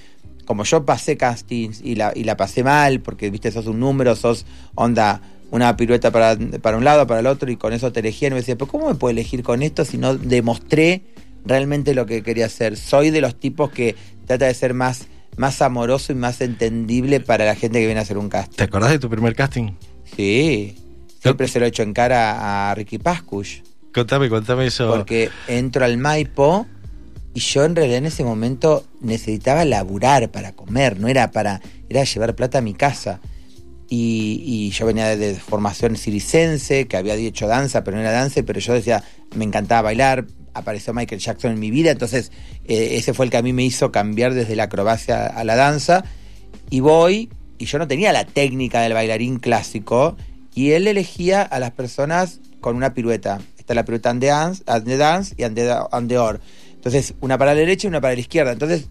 como 0.46 0.64
yo 0.64 0.84
pasé 0.84 1.16
castings 1.16 1.80
y 1.82 1.94
la, 1.94 2.12
y 2.14 2.24
la 2.24 2.36
pasé 2.36 2.64
mal, 2.64 3.00
porque 3.00 3.30
viste, 3.30 3.50
sos 3.52 3.66
un 3.66 3.80
número, 3.80 4.16
sos 4.16 4.46
onda 4.74 5.20
una 5.50 5.76
pirueta 5.76 6.10
para, 6.10 6.36
para 6.60 6.76
un 6.76 6.84
lado, 6.84 7.06
para 7.06 7.20
el 7.20 7.26
otro, 7.26 7.50
y 7.50 7.56
con 7.56 7.72
eso 7.72 7.92
te 7.92 8.00
elegían. 8.00 8.32
Y 8.32 8.34
me 8.34 8.40
decía, 8.40 8.56
pero 8.56 8.70
¿cómo 8.70 8.88
me 8.88 8.94
puedo 8.94 9.10
elegir 9.10 9.42
con 9.42 9.62
esto 9.62 9.84
si 9.84 9.98
no 9.98 10.16
demostré 10.16 11.02
realmente 11.44 11.94
lo 11.94 12.06
que 12.06 12.22
quería 12.22 12.46
hacer? 12.46 12.76
Soy 12.76 13.10
de 13.10 13.20
los 13.20 13.38
tipos 13.38 13.70
que 13.70 13.94
trata 14.26 14.46
de 14.46 14.54
ser 14.54 14.74
más, 14.74 15.06
más 15.36 15.62
amoroso 15.62 16.12
y 16.12 16.16
más 16.16 16.40
entendible 16.40 17.20
para 17.20 17.44
la 17.44 17.54
gente 17.54 17.78
que 17.78 17.86
viene 17.86 18.00
a 18.00 18.02
hacer 18.02 18.18
un 18.18 18.28
casting. 18.28 18.56
¿Te 18.56 18.64
acordás 18.64 18.90
de 18.90 18.98
tu 18.98 19.08
primer 19.08 19.34
casting? 19.34 19.72
Sí. 20.16 20.76
Siempre 21.28 21.48
se 21.48 21.58
lo 21.60 21.66
he 21.66 21.68
hecho 21.68 21.82
en 21.82 21.92
cara 21.92 22.70
a 22.70 22.74
Ricky 22.74 22.98
Pascush. 22.98 23.60
Contame, 23.92 24.28
contame 24.28 24.66
eso. 24.66 24.88
Porque 24.88 25.30
entro 25.48 25.84
al 25.84 25.96
Maipo 25.96 26.66
y 27.36 27.40
yo 27.40 27.64
en 27.64 27.76
realidad 27.76 27.98
en 27.98 28.06
ese 28.06 28.24
momento 28.24 28.86
necesitaba 29.02 29.66
laburar 29.66 30.30
para 30.30 30.52
comer, 30.52 30.98
no 30.98 31.06
era 31.06 31.30
para, 31.32 31.60
era 31.88 32.02
llevar 32.04 32.34
plata 32.34 32.58
a 32.58 32.60
mi 32.62 32.72
casa. 32.72 33.20
Y, 33.90 34.70
yo 34.70 34.86
venía 34.86 35.14
de, 35.16 35.34
formación 35.34 35.96
siricense, 35.96 36.86
que 36.86 36.96
había 36.96 37.14
hecho 37.14 37.46
danza, 37.46 37.84
pero 37.84 37.98
no 37.98 38.02
era 38.02 38.10
danza, 38.10 38.42
pero 38.42 38.58
yo 38.58 38.72
decía, 38.72 39.04
me 39.34 39.44
encantaba 39.44 39.82
bailar, 39.82 40.26
apareció 40.54 40.94
Michael 40.94 41.20
Jackson 41.20 41.52
en 41.52 41.60
mi 41.60 41.70
vida, 41.70 41.90
entonces 41.90 42.32
eh, 42.64 42.96
ese 42.96 43.12
fue 43.12 43.26
el 43.26 43.30
que 43.30 43.36
a 43.36 43.42
mí 43.42 43.52
me 43.52 43.64
hizo 43.64 43.92
cambiar 43.92 44.32
desde 44.32 44.56
la 44.56 44.64
acrobacia 44.64 45.26
a 45.26 45.44
la 45.44 45.56
danza. 45.56 46.04
Y 46.70 46.80
voy, 46.80 47.28
y 47.58 47.66
yo 47.66 47.78
no 47.78 47.86
tenía 47.86 48.14
la 48.14 48.24
técnica 48.24 48.80
del 48.80 48.94
bailarín 48.94 49.38
clásico, 49.40 50.16
y 50.56 50.72
él 50.72 50.88
elegía 50.88 51.42
a 51.42 51.60
las 51.60 51.70
personas 51.70 52.40
con 52.62 52.76
una 52.76 52.94
pirueta. 52.94 53.40
Está 53.58 53.74
la 53.74 53.84
pirueta 53.84 54.08
ande 54.08 54.28
dance, 54.28 54.64
dance 54.64 55.34
y 55.36 55.42
ande, 55.44 56.18
or. 56.18 56.40
Entonces, 56.72 57.12
una 57.20 57.36
para 57.36 57.52
la 57.52 57.60
derecha 57.60 57.86
y 57.86 57.90
una 57.90 58.00
para 58.00 58.14
la 58.14 58.20
izquierda. 58.20 58.52
Entonces, 58.52 58.86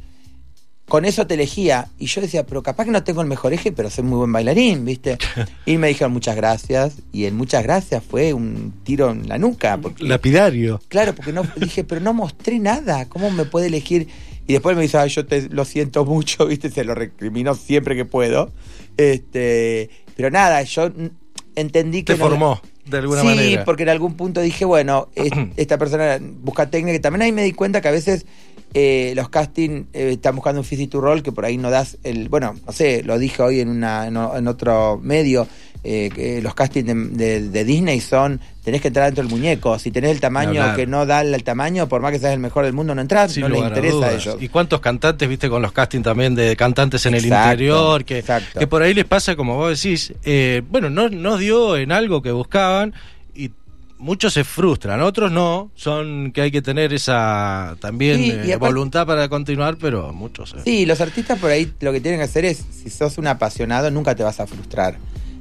con 0.88 1.06
eso 1.06 1.26
te 1.26 1.34
elegía. 1.34 1.88
Y 1.98 2.06
yo 2.06 2.22
decía, 2.22 2.46
pero 2.46 2.62
capaz 2.62 2.86
que 2.86 2.92
no 2.92 3.04
tengo 3.04 3.22
el 3.22 3.28
mejor 3.28 3.52
eje, 3.52 3.72
pero 3.72 3.90
soy 3.90 4.04
muy 4.04 4.20
buen 4.20 4.32
bailarín, 4.32 4.86
¿viste? 4.86 5.18
Y 5.66 5.78
me 5.78 5.88
dijeron 5.88 6.14
muchas 6.14 6.36
gracias. 6.36 6.98
Y 7.12 7.26
en 7.26 7.36
muchas 7.36 7.64
gracias 7.64 8.04
fue 8.04 8.32
un 8.34 8.72
tiro 8.84 9.10
en 9.10 9.28
la 9.28 9.40
nuca. 9.40 9.80
Lapidario. 9.98 10.80
Claro, 10.88 11.16
porque 11.16 11.34
no 11.34 11.42
dije, 11.56 11.84
pero 11.84 12.00
no 12.00 12.14
mostré 12.14 12.60
nada. 12.60 13.10
¿Cómo 13.10 13.32
me 13.32 13.46
puede 13.46 13.68
elegir? 13.68 14.08
Y 14.46 14.54
después 14.54 14.76
me 14.76 14.84
dice, 14.84 15.00
Ay, 15.00 15.10
yo 15.10 15.26
te 15.26 15.50
lo 15.50 15.66
siento 15.66 16.06
mucho, 16.06 16.46
¿viste? 16.48 16.70
Se 16.70 16.84
lo 16.84 16.94
recrimino 16.94 17.56
siempre 17.56 17.96
que 17.96 18.06
puedo. 18.06 18.52
Este, 18.98 19.90
pero 20.16 20.30
nada, 20.30 20.62
yo 20.62 20.92
entendí 21.56 22.04
que... 22.04 22.14
Te 22.14 22.20
formó, 22.20 22.62
de 22.86 22.98
alguna 22.98 23.24
manera. 23.24 23.50
Sí, 23.50 23.58
porque 23.66 23.84
en 23.84 23.90
algún 23.90 24.16
punto 24.16 24.42
dije, 24.42 24.66
bueno, 24.66 25.10
esta 25.58 25.78
persona 25.78 26.20
busca 26.22 26.70
técnica. 26.70 27.00
También 27.02 27.24
ahí 27.24 27.32
me 27.32 27.44
di 27.44 27.54
cuenta 27.54 27.82
que 27.82 27.88
a 27.88 27.92
veces 27.92 28.26
eh, 28.74 29.14
los 29.16 29.30
casting 29.30 29.86
eh, 29.94 30.12
están 30.14 30.36
buscando 30.36 30.62
un 30.62 30.66
physical 30.66 31.02
role 31.02 31.24
que 31.24 31.32
por 31.32 31.46
ahí 31.46 31.58
no 31.58 31.70
das 31.70 31.98
el... 32.04 32.30
Bueno, 32.30 32.56
no 32.66 32.72
sé, 32.72 33.04
lo 33.04 33.18
dije 33.18 33.42
hoy 33.42 33.60
en, 33.62 33.70
una, 33.70 34.08
en, 34.08 34.48
otro 34.48 35.00
medio. 35.02 35.48
Eh, 35.88 36.40
los 36.42 36.56
castings 36.56 37.16
de, 37.16 37.64
Disney 37.64 38.02
son, 38.02 38.42
tenés 38.64 38.82
que 38.82 38.88
entrar 38.88 39.06
dentro 39.06 39.24
del 39.24 39.32
muñeco. 39.32 39.78
Si 39.78 39.92
tenés 39.92 40.10
el 40.10 40.20
tamaño 40.20 40.76
que 40.76 40.88
no 40.88 41.06
da 41.06 41.22
el, 41.22 41.44
tamaño, 41.44 41.88
por 41.88 42.02
más 42.02 42.12
que 42.12 42.18
seas 42.18 42.34
el 42.34 42.40
mejor 42.40 42.66
del 42.66 42.74
mundo, 42.74 42.96
no 42.96 43.02
entras, 43.02 43.38
no 43.38 43.48
les 43.48 43.62
interesa 43.62 44.08
a, 44.08 44.14
ellos. 44.14 44.38
¿Y 44.40 44.50
cuántos 44.50 44.80
cantantes, 44.80 45.30
viste, 45.30 45.48
con 45.48 45.62
los 45.62 45.72
castings 45.72 46.04
también 46.04 46.34
de 46.34 46.56
cantantes 46.56 47.06
en 47.06 47.14
el 47.14 47.26
interior? 47.26 48.04
Que, 48.04 48.24
que 48.58 48.66
por 48.66 48.82
ahí 48.82 48.96
les 48.96 49.06
pasa, 49.06 49.36
como 49.36 49.58
vos 49.58 49.80
decís, 49.80 50.12
eh, 50.24 50.64
bueno, 50.68 50.90
no, 50.90 51.08
no 51.10 51.38
dio 51.38 51.78
en 51.78 51.92
algo 51.92 52.24
que 52.24 52.32
buscaban 52.32 52.96
y 53.36 53.52
muchos 54.00 54.34
se 54.34 54.44
frustran, 54.44 55.04
otros 55.04 55.32
no, 55.32 55.70
son 55.76 56.32
que 56.32 56.42
hay 56.42 56.52
que 56.52 56.64
tener 56.64 56.94
esa 56.94 57.78
también 57.80 58.50
eh, 58.50 58.56
voluntad 58.56 59.06
para 59.06 59.30
continuar, 59.30 59.78
pero 59.78 60.12
muchos... 60.14 60.56
Sí, 60.64 60.88
los 60.88 61.00
artistas 61.00 61.38
por 61.38 61.52
ahí 61.52 61.72
lo 61.80 61.92
que 61.92 62.02
tienen 62.02 62.20
que 62.20 62.26
hacer 62.26 62.46
es, 62.46 62.66
si 62.72 62.90
sos 62.90 63.20
un 63.20 63.28
apasionado, 63.28 63.92
nunca 63.92 64.16
te 64.16 64.24
vas 64.24 64.40
a 64.40 64.48
frustrar 64.48 64.98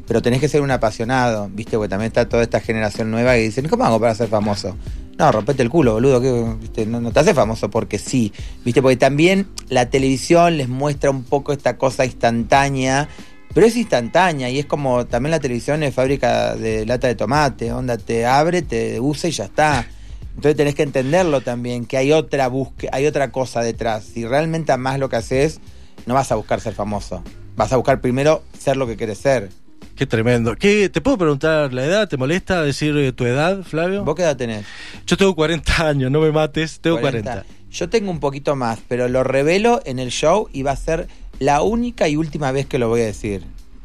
pero 0.07 0.23
tenés 0.23 0.41
que 0.41 0.49
ser 0.49 0.61
un 0.61 0.71
apasionado, 0.71 1.49
¿viste? 1.53 1.77
Porque 1.77 1.89
también 1.89 2.09
está 2.09 2.29
toda 2.29 2.43
esta 2.43 2.61
generación 2.61 3.11
nueva 3.11 3.35
que 3.35 3.41
dicen, 3.41 3.69
¿cómo 3.69 3.85
hago 3.85 4.01
para 4.01 4.15
ser 4.15 4.29
famoso? 4.29 4.77
No, 5.19 5.31
rompete 5.31 5.63
el 5.63 5.71
culo, 5.71 5.93
boludo, 5.95 6.21
que 6.21 6.87
No, 6.87 7.13
te 7.13 7.21
hace 7.21 7.35
famoso 7.35 7.71
porque 7.71 7.99
sí, 7.99 8.33
¿viste? 8.65 8.83
Porque 8.83 8.97
también 8.97 9.49
la 9.69 9.89
televisión 9.89 10.57
les 10.57 10.69
muestra 10.69 11.11
un 11.11 11.23
poco 11.23 11.53
esta 11.53 11.79
cosa 11.79 12.05
instantánea, 12.05 13.09
pero 13.55 13.67
es 13.67 13.77
instantánea 13.77 14.51
y 14.51 14.59
es 14.59 14.67
como 14.67 15.07
también 15.07 15.31
la 15.31 15.41
televisión 15.41 15.83
es 15.85 15.95
fábrica 15.95 16.57
de 16.57 16.85
lata 16.85 17.07
de 17.07 17.15
tomate, 17.15 17.73
onda, 17.73 17.97
te 17.97 18.27
abre, 18.27 18.63
te 18.63 18.99
usa 19.01 19.29
y 19.29 19.33
ya 19.33 19.45
está. 19.45 19.87
Entonces 20.35 20.57
tenés 20.57 20.75
que 20.75 20.83
entenderlo 20.83 21.41
también, 21.43 21.87
que 21.87 21.97
hay 21.97 22.11
otra 22.11 22.49
búsqueda, 22.49 22.91
hay 22.93 23.07
otra 23.07 23.31
cosa 23.31 23.63
detrás. 23.63 24.05
Si 24.05 24.27
realmente 24.27 24.73
amás 24.73 24.99
lo 24.99 25.09
que 25.09 25.17
haces, 25.17 25.61
no 26.07 26.15
vas 26.15 26.33
a 26.33 26.35
buscar 26.35 26.61
ser 26.61 26.75
famoso. 26.75 27.23
Vas 27.57 27.73
a 27.73 27.77
buscar 27.77 28.01
primero 28.01 28.43
ser 28.59 28.77
lo 28.77 28.89
que 28.89 28.97
quieres 28.97 29.19
ser. 29.19 29.51
Qué 29.97 30.07
tremendo. 30.07 30.57
¿Qué, 30.57 30.89
¿Te 30.89 31.01
puedo 31.01 31.19
preguntar 31.19 31.73
la 31.73 31.85
edad? 31.85 32.09
¿Te 32.09 32.17
molesta 32.17 32.63
decir 32.63 32.97
eh, 32.97 33.13
tu 33.13 33.25
edad, 33.25 33.63
Flavio? 33.63 34.05
¿Vos 34.05 34.15
qué 34.15 34.23
edad 34.23 34.37
tenés? 34.37 34.67
Yo 35.07 35.17
tengo 35.17 35.35
40 35.35 35.89
años, 35.89 36.11
no 36.11 36.21
me 36.21 36.33
mates, 36.33 36.81
tengo 36.81 37.01
40. 37.01 37.45
Yo 37.71 37.89
tengo 37.89 38.11
un 38.11 38.21
poquito 38.21 38.57
más, 38.57 38.81
pero 38.89 39.09
lo 39.09 39.25
revelo 39.25 39.81
en 39.85 39.99
el 39.99 40.11
show 40.11 40.49
y 40.53 40.63
va 40.63 40.73
a 40.73 40.77
ser 40.77 41.09
la 41.39 41.63
única 41.63 42.09
y 42.09 42.17
última 42.17 42.53
vez 42.53 42.67
que 42.67 42.79
lo 42.79 42.89
voy 42.89 43.01
a 43.01 43.07
decir. 43.07 43.43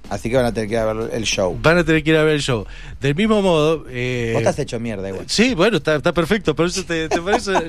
Así 0.10 0.30
que 0.30 0.38
van 0.38 0.46
a 0.46 0.54
tener 0.54 0.68
que 0.68 0.74
ir 0.74 0.80
a 0.80 0.92
ver 0.92 1.14
el 1.14 1.24
show. 1.24 1.58
Van 1.62 1.78
a 1.78 1.84
tener 1.84 2.04
que 2.04 2.10
ir 2.10 2.18
a 2.18 2.24
ver 2.24 2.36
el 2.36 2.42
show. 2.42 2.66
Del 3.00 3.14
mismo 3.14 3.42
modo. 3.44 3.86
Eh, 3.90 4.32
vos 4.34 4.42
estás 4.42 4.58
hecho 4.60 4.80
mierda 4.80 5.08
igual. 5.08 5.26
Sí, 5.28 5.54
bueno, 5.54 5.78
está, 5.78 6.02
perfecto. 6.14 6.56
Por 6.56 6.66
eso, 6.66 6.84
te, 6.84 7.10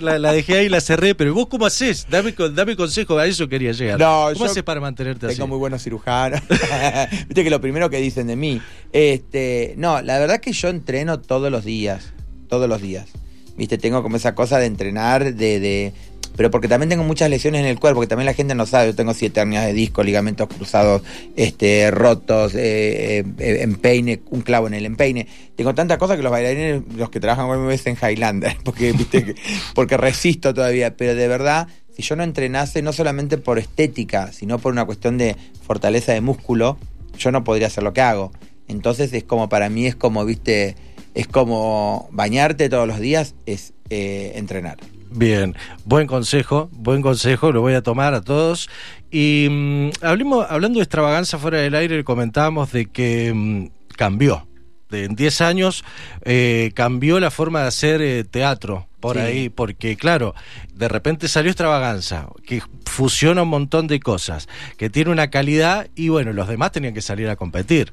la, 0.00 0.32
dejé 0.32 0.58
ahí 0.58 0.66
y 0.66 0.68
la 0.70 0.80
cerré. 0.80 1.14
Pero 1.14 1.34
vos, 1.34 1.48
¿cómo 1.48 1.66
haces? 1.66 2.06
Dame, 2.08 2.34
dame 2.54 2.76
consejo. 2.76 3.18
A 3.18 3.26
eso 3.26 3.46
quería 3.46 3.72
llegar. 3.72 3.98
¿Cómo 3.98 4.46
haces 4.46 4.62
para 4.62 4.80
mantenerte 4.80 5.26
así? 5.26 5.36
Tengo 5.36 5.48
muy 5.48 5.58
buenos 5.58 5.82
cirujanos. 5.82 6.40
Viste 7.28 7.44
que 7.44 7.50
lo 7.50 7.60
primero 7.60 7.90
que 7.90 7.98
dicen 7.98 8.26
de 8.26 8.36
mí. 8.36 8.62
Este, 8.92 9.74
no, 9.76 10.00
la 10.00 10.18
verdad 10.18 10.40
que 10.40 10.52
yo 10.52 10.68
entreno 10.68 11.20
todos 11.20 11.50
los 11.50 11.64
días. 11.64 12.12
Todos 12.48 12.68
los 12.68 12.80
días. 12.80 13.10
Viste, 13.58 13.76
tengo 13.76 14.02
como 14.02 14.16
esa 14.16 14.34
cosa 14.34 14.58
de 14.58 14.64
entrenar, 14.64 15.34
de 15.34 15.92
pero 16.36 16.50
porque 16.50 16.68
también 16.68 16.88
tengo 16.88 17.04
muchas 17.04 17.28
lesiones 17.28 17.60
en 17.60 17.66
el 17.66 17.78
cuerpo, 17.78 18.00
que 18.00 18.06
también 18.06 18.26
la 18.26 18.34
gente 18.34 18.54
no 18.54 18.66
sabe. 18.66 18.86
Yo 18.86 18.94
tengo 18.94 19.14
siete 19.14 19.40
hernias 19.40 19.66
de 19.66 19.72
disco, 19.72 20.02
ligamentos 20.02 20.48
cruzados, 20.48 21.02
este, 21.36 21.90
rotos, 21.90 22.54
eh, 22.54 23.24
eh, 23.38 24.20
un 24.30 24.40
clavo 24.42 24.66
en 24.66 24.74
el 24.74 24.86
empeine. 24.86 25.26
Tengo 25.56 25.74
tantas 25.74 25.98
cosas 25.98 26.16
que 26.16 26.22
los 26.22 26.32
bailarines, 26.32 26.82
los 26.96 27.10
que 27.10 27.20
trabajan 27.20 27.46
conmigo, 27.46 27.70
en 27.70 27.96
Highlander, 27.96 28.56
porque, 28.64 28.92
¿viste? 28.92 29.34
porque 29.74 29.96
resisto 29.96 30.54
todavía. 30.54 30.96
Pero 30.96 31.14
de 31.14 31.28
verdad, 31.28 31.68
si 31.94 32.02
yo 32.02 32.16
no 32.16 32.22
entrenase, 32.22 32.82
no 32.82 32.92
solamente 32.92 33.36
por 33.36 33.58
estética, 33.58 34.32
sino 34.32 34.58
por 34.58 34.72
una 34.72 34.84
cuestión 34.84 35.18
de 35.18 35.36
fortaleza 35.62 36.12
de 36.12 36.20
músculo, 36.20 36.78
yo 37.18 37.30
no 37.30 37.44
podría 37.44 37.66
hacer 37.66 37.84
lo 37.84 37.92
que 37.92 38.00
hago. 38.00 38.32
Entonces 38.68 39.12
es 39.12 39.24
como, 39.24 39.48
para 39.48 39.68
mí 39.68 39.86
es 39.86 39.96
como, 39.96 40.24
viste, 40.24 40.76
es 41.14 41.26
como 41.26 42.08
bañarte 42.12 42.68
todos 42.68 42.86
los 42.86 43.00
días, 43.00 43.34
es 43.46 43.74
eh, 43.90 44.32
entrenar. 44.36 44.78
Bien, 45.12 45.56
buen 45.84 46.06
consejo, 46.06 46.68
buen 46.72 47.02
consejo, 47.02 47.50
lo 47.50 47.60
voy 47.62 47.74
a 47.74 47.82
tomar 47.82 48.14
a 48.14 48.20
todos. 48.20 48.68
Y 49.10 49.48
mm, 49.50 49.90
hablando 50.02 50.78
de 50.78 50.84
extravaganza 50.84 51.36
fuera 51.36 51.58
del 51.58 51.74
aire, 51.74 52.04
comentábamos 52.04 52.70
de 52.70 52.86
que 52.86 53.32
mm, 53.34 53.66
cambió. 53.96 54.46
De, 54.88 55.04
en 55.04 55.16
10 55.16 55.40
años 55.40 55.84
eh, 56.22 56.70
cambió 56.74 57.18
la 57.20 57.30
forma 57.30 57.62
de 57.62 57.68
hacer 57.68 58.02
eh, 58.02 58.24
teatro 58.24 58.88
por 59.00 59.18
ahí, 59.18 59.48
porque 59.48 59.96
claro, 59.96 60.34
de 60.74 60.88
repente 60.88 61.26
salió 61.28 61.50
extravaganza, 61.50 62.28
que 62.44 62.62
fusiona 62.84 63.42
un 63.42 63.48
montón 63.48 63.86
de 63.86 63.98
cosas, 63.98 64.48
que 64.76 64.90
tiene 64.90 65.10
una 65.10 65.30
calidad 65.30 65.88
y 65.94 66.08
bueno, 66.08 66.32
los 66.32 66.48
demás 66.48 66.72
tenían 66.72 66.94
que 66.94 67.02
salir 67.02 67.28
a 67.28 67.36
competir. 67.36 67.92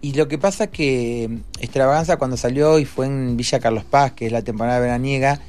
Y 0.00 0.14
lo 0.14 0.26
que 0.28 0.38
pasa 0.38 0.68
que 0.68 1.28
mm, 1.28 1.60
extravaganza 1.60 2.18
cuando 2.18 2.36
salió 2.36 2.78
y 2.78 2.84
fue 2.84 3.06
en 3.06 3.36
Villa 3.36 3.58
Carlos 3.58 3.84
Paz, 3.84 4.12
que 4.12 4.26
es 4.26 4.32
la 4.32 4.42
temporada 4.42 4.78
veraniega, 4.78 5.40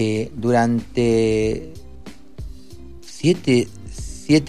eh, 0.00 0.32
durante 0.34 1.74
siete, 3.02 3.68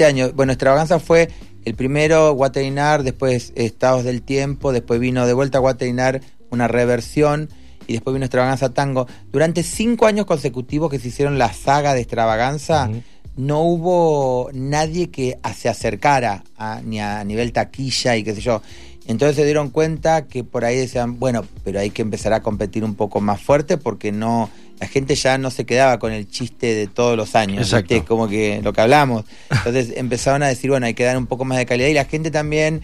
años. 0.05 0.33
Bueno, 0.33 0.53
Extravaganza 0.53 0.97
fue 0.97 1.27
el 1.65 1.75
primero, 1.75 2.33
Guaterinar, 2.33 3.03
después 3.03 3.51
Estados 3.55 4.05
del 4.05 4.21
Tiempo, 4.21 4.71
después 4.71 5.01
vino 5.01 5.27
de 5.27 5.33
vuelta 5.33 5.57
a 5.57 6.19
una 6.51 6.67
reversión 6.69 7.49
y 7.85 7.93
después 7.93 8.13
vino 8.13 8.25
Extravaganza 8.25 8.73
Tango. 8.73 9.07
Durante 9.33 9.61
cinco 9.63 10.05
años 10.05 10.25
consecutivos 10.25 10.89
que 10.89 10.99
se 10.99 11.09
hicieron 11.09 11.37
la 11.37 11.51
saga 11.51 11.93
de 11.93 11.99
Extravaganza, 11.99 12.89
no 13.35 13.63
hubo 13.63 14.49
nadie 14.53 15.09
que 15.09 15.37
se 15.53 15.67
acercara 15.67 16.45
ni 16.85 17.01
a 17.01 17.25
nivel 17.25 17.51
taquilla 17.51 18.15
y 18.15 18.23
qué 18.23 18.35
sé 18.35 18.39
yo. 18.39 18.61
Entonces 19.05 19.35
se 19.35 19.43
dieron 19.43 19.69
cuenta 19.69 20.27
que 20.27 20.45
por 20.45 20.63
ahí 20.63 20.77
decían, 20.77 21.19
bueno, 21.19 21.43
pero 21.65 21.81
hay 21.81 21.89
que 21.89 22.01
empezar 22.01 22.31
a 22.31 22.41
competir 22.41 22.85
un 22.85 22.95
poco 22.95 23.19
más 23.19 23.41
fuerte 23.41 23.77
porque 23.77 24.13
no 24.13 24.49
la 24.81 24.87
gente 24.87 25.13
ya 25.13 25.37
no 25.37 25.51
se 25.51 25.63
quedaba 25.63 25.99
con 25.99 26.11
el 26.11 26.27
chiste 26.27 26.73
de 26.73 26.87
todos 26.87 27.15
los 27.15 27.35
años, 27.35 27.71
¿viste? 27.71 28.03
como 28.03 28.27
que 28.27 28.61
lo 28.63 28.73
que 28.73 28.81
hablamos. 28.81 29.25
Entonces 29.51 29.93
empezaron 29.95 30.41
a 30.41 30.47
decir, 30.47 30.71
bueno, 30.71 30.87
hay 30.87 30.95
que 30.95 31.03
dar 31.03 31.17
un 31.17 31.27
poco 31.27 31.45
más 31.45 31.59
de 31.59 31.67
calidad 31.67 31.87
y 31.87 31.93
la 31.93 32.05
gente 32.05 32.31
también 32.31 32.81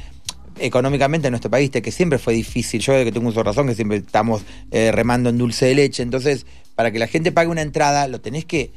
económicamente 0.59 1.27
en 1.27 1.31
nuestro 1.31 1.49
país, 1.49 1.71
que 1.71 1.91
siempre 1.91 2.19
fue 2.19 2.35
difícil, 2.35 2.81
yo 2.81 2.93
que 2.93 3.11
tengo 3.11 3.29
uso 3.29 3.41
razón, 3.41 3.65
que 3.65 3.73
siempre 3.73 3.97
estamos 3.97 4.43
eh, 4.69 4.91
remando 4.91 5.29
en 5.29 5.39
dulce 5.39 5.65
de 5.65 5.75
leche, 5.75 6.03
entonces 6.03 6.45
para 6.75 6.91
que 6.91 6.99
la 6.99 7.07
gente 7.07 7.31
pague 7.31 7.49
una 7.49 7.63
entrada, 7.63 8.07
lo 8.07 8.21
tenés 8.21 8.45
que... 8.45 8.71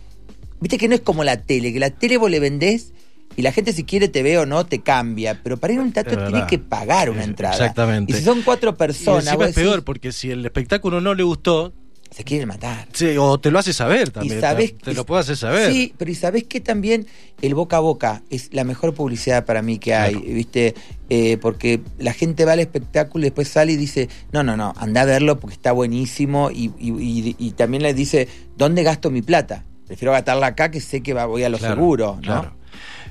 Viste 0.60 0.78
que 0.78 0.88
no 0.88 0.94
es 0.94 1.02
como 1.02 1.22
la 1.22 1.42
tele, 1.42 1.74
que 1.74 1.78
la 1.78 1.90
tele 1.90 2.16
vos 2.16 2.30
le 2.30 2.40
vendés 2.40 2.92
y 3.36 3.42
la 3.42 3.52
gente 3.52 3.74
si 3.74 3.84
quiere 3.84 4.08
te 4.08 4.22
ve 4.22 4.38
o 4.38 4.46
no 4.46 4.64
te 4.64 4.80
cambia, 4.80 5.40
pero 5.42 5.58
para 5.58 5.74
ir 5.74 5.78
a 5.80 5.82
un 5.82 5.92
teatro 5.92 6.26
tienes 6.26 6.46
que 6.46 6.58
pagar 6.58 7.10
una 7.10 7.24
entrada. 7.24 7.54
Exactamente. 7.54 8.12
Y 8.12 8.16
si 8.16 8.22
son 8.22 8.40
cuatro 8.42 8.76
personas... 8.78 9.36
Y 9.38 9.42
es 9.42 9.54
peor, 9.54 9.84
porque 9.84 10.12
si 10.12 10.30
el 10.30 10.44
espectáculo 10.44 11.02
no 11.02 11.14
le 11.14 11.22
gustó, 11.22 11.74
se 12.10 12.24
quieren 12.24 12.48
matar. 12.48 12.88
Sí, 12.92 13.16
o 13.16 13.38
te 13.38 13.50
lo 13.50 13.58
hace 13.58 13.72
saber 13.72 14.10
también. 14.10 14.40
te, 14.82 14.94
lo 14.94 15.06
puedo 15.06 15.20
hacer 15.20 15.36
saber. 15.36 15.72
Sí, 15.72 15.94
pero 15.96 16.10
y 16.10 16.14
sabes 16.14 16.44
que 16.44 16.60
también 16.60 17.06
el 17.40 17.54
boca 17.54 17.76
a 17.76 17.80
boca 17.80 18.22
es 18.30 18.52
la 18.52 18.64
mejor 18.64 18.94
publicidad 18.94 19.44
para 19.44 19.62
mí 19.62 19.78
que 19.78 19.94
hay, 19.94 20.16
¿viste? 20.16 20.74
Eh, 21.08 21.38
porque 21.40 21.80
la 21.98 22.12
gente 22.12 22.44
va 22.44 22.52
al 22.52 22.60
espectáculo 22.60 23.22
y 23.24 23.28
después 23.28 23.48
sale 23.48 23.72
y 23.72 23.76
dice, 23.76 24.08
no, 24.32 24.42
no, 24.42 24.56
no, 24.56 24.74
anda 24.76 25.02
a 25.02 25.04
verlo 25.04 25.38
porque 25.38 25.54
está 25.54 25.72
buenísimo 25.72 26.50
y, 26.52 27.54
también 27.56 27.82
le 27.82 27.94
dice, 27.94 28.28
¿dónde 28.56 28.82
gasto 28.82 29.10
mi 29.10 29.22
plata? 29.22 29.64
Prefiero 29.86 30.12
gastarla 30.12 30.48
acá 30.48 30.70
que 30.70 30.80
sé 30.80 31.02
que 31.02 31.14
va, 31.14 31.26
voy 31.26 31.44
a 31.44 31.48
lo 31.48 31.58
seguro, 31.58 32.18
¿no? 32.22 32.58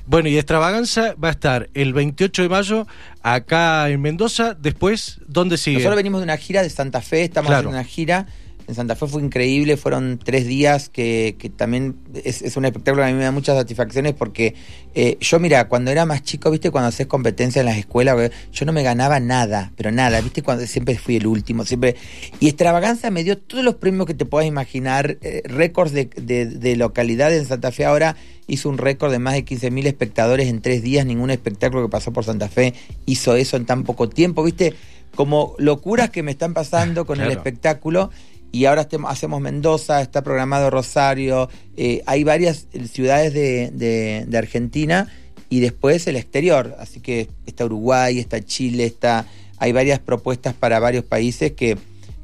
Bueno, 0.06 0.28
y 0.28 0.36
Extravaganza 0.36 1.14
va 1.22 1.28
a 1.28 1.30
estar 1.30 1.70
el 1.74 1.92
28 1.92 2.42
de 2.42 2.48
mayo 2.48 2.86
acá 3.22 3.88
en 3.90 4.00
Mendoza. 4.00 4.54
Después, 4.54 5.20
¿dónde 5.26 5.56
sigue? 5.56 5.76
Nosotros 5.76 5.96
venimos 5.96 6.20
de 6.20 6.24
una 6.24 6.36
gira 6.36 6.62
de 6.62 6.70
Santa 6.70 7.00
Fe, 7.00 7.22
estamos 7.22 7.52
en 7.52 7.66
una 7.66 7.84
gira 7.84 8.26
en 8.70 8.76
Santa 8.76 8.94
Fe 8.94 9.08
fue 9.08 9.20
increíble, 9.20 9.76
fueron 9.76 10.20
tres 10.22 10.46
días 10.46 10.88
que, 10.88 11.34
también 11.56 11.96
es, 12.22 12.56
un 12.56 12.64
espectáculo 12.64 13.02
que 13.02 13.08
a 13.08 13.12
mí 13.12 13.18
me 13.18 13.24
da 13.24 13.32
muchas 13.32 13.56
satisfacciones 13.56 14.14
porque 14.14 14.54
eh, 14.94 15.18
yo, 15.20 15.40
mira, 15.40 15.66
cuando 15.66 15.90
era 15.90 16.06
más 16.06 16.22
chico, 16.22 16.52
viste, 16.52 16.70
cuando 16.70 16.88
haces 16.88 17.08
competencia 17.08 17.60
en 17.60 17.66
las 17.66 17.76
escuelas, 17.76 18.30
yo 18.52 18.66
no 18.66 18.72
me 18.72 18.84
ganaba 18.84 19.18
nada, 19.18 19.72
pero 19.76 19.90
nada, 19.90 20.20
viste, 20.20 20.42
cuando 20.42 20.64
siempre 20.68 20.96
fui 20.96 21.16
el 21.16 21.26
último, 21.26 21.64
siempre. 21.64 21.96
Y 22.38 22.46
Extravaganza 22.46 23.10
me 23.10 23.24
dio 23.24 23.38
todos 23.38 23.64
los 23.64 23.74
premios 23.74 24.06
que 24.06 24.14
te 24.14 24.24
puedas 24.24 24.46
imaginar, 24.46 25.18
eh, 25.20 25.42
récords 25.46 25.92
de, 25.92 26.06
de, 26.06 26.76
localidad 26.76 27.34
en 27.34 27.46
Santa 27.46 27.72
Fe 27.72 27.84
ahora 27.84 28.14
hizo 28.46 28.68
un 28.68 28.78
récord 28.78 29.10
de 29.10 29.18
más 29.18 29.34
de 29.34 29.44
15.000 29.44 29.86
espectadores 29.86 30.46
en 30.46 30.62
tres 30.62 30.80
días, 30.80 31.04
ningún 31.04 31.30
espectáculo 31.30 31.82
que 31.82 31.90
pasó 31.90 32.12
por 32.12 32.24
Santa 32.24 32.48
Fe 32.48 32.72
hizo 33.04 33.34
eso 33.34 33.56
en 33.56 33.66
tan 33.66 33.82
poco 33.82 34.08
tiempo, 34.08 34.44
viste, 34.44 34.74
como 35.14 35.54
locuras 35.58 36.10
que 36.10 36.22
me 36.22 36.30
están 36.30 36.54
pasando 36.54 37.04
con 37.04 37.20
el 37.20 37.30
espectáculo 37.30 38.10
y 38.52 38.64
ahora 38.64 38.88
hacemos 39.08 39.40
Mendoza, 39.40 40.02
está 40.02 40.22
programado 40.22 40.70
Rosario, 40.70 41.48
eh, 41.76 42.02
hay 42.06 42.24
varias 42.24 42.66
ciudades 42.90 43.32
de, 43.32 44.28
Argentina 44.36 45.08
y 45.48 45.60
después 45.60 46.06
el 46.06 46.16
exterior, 46.16 46.76
así 46.78 47.00
que 47.00 47.28
está 47.46 47.64
Uruguay, 47.64 48.18
está 48.18 48.40
Chile, 48.40 48.86
está, 48.86 49.26
hay 49.58 49.72
varias 49.72 49.98
propuestas 49.98 50.54
para 50.54 50.80
varios 50.80 51.04
países 51.04 51.52
que, 51.52 51.76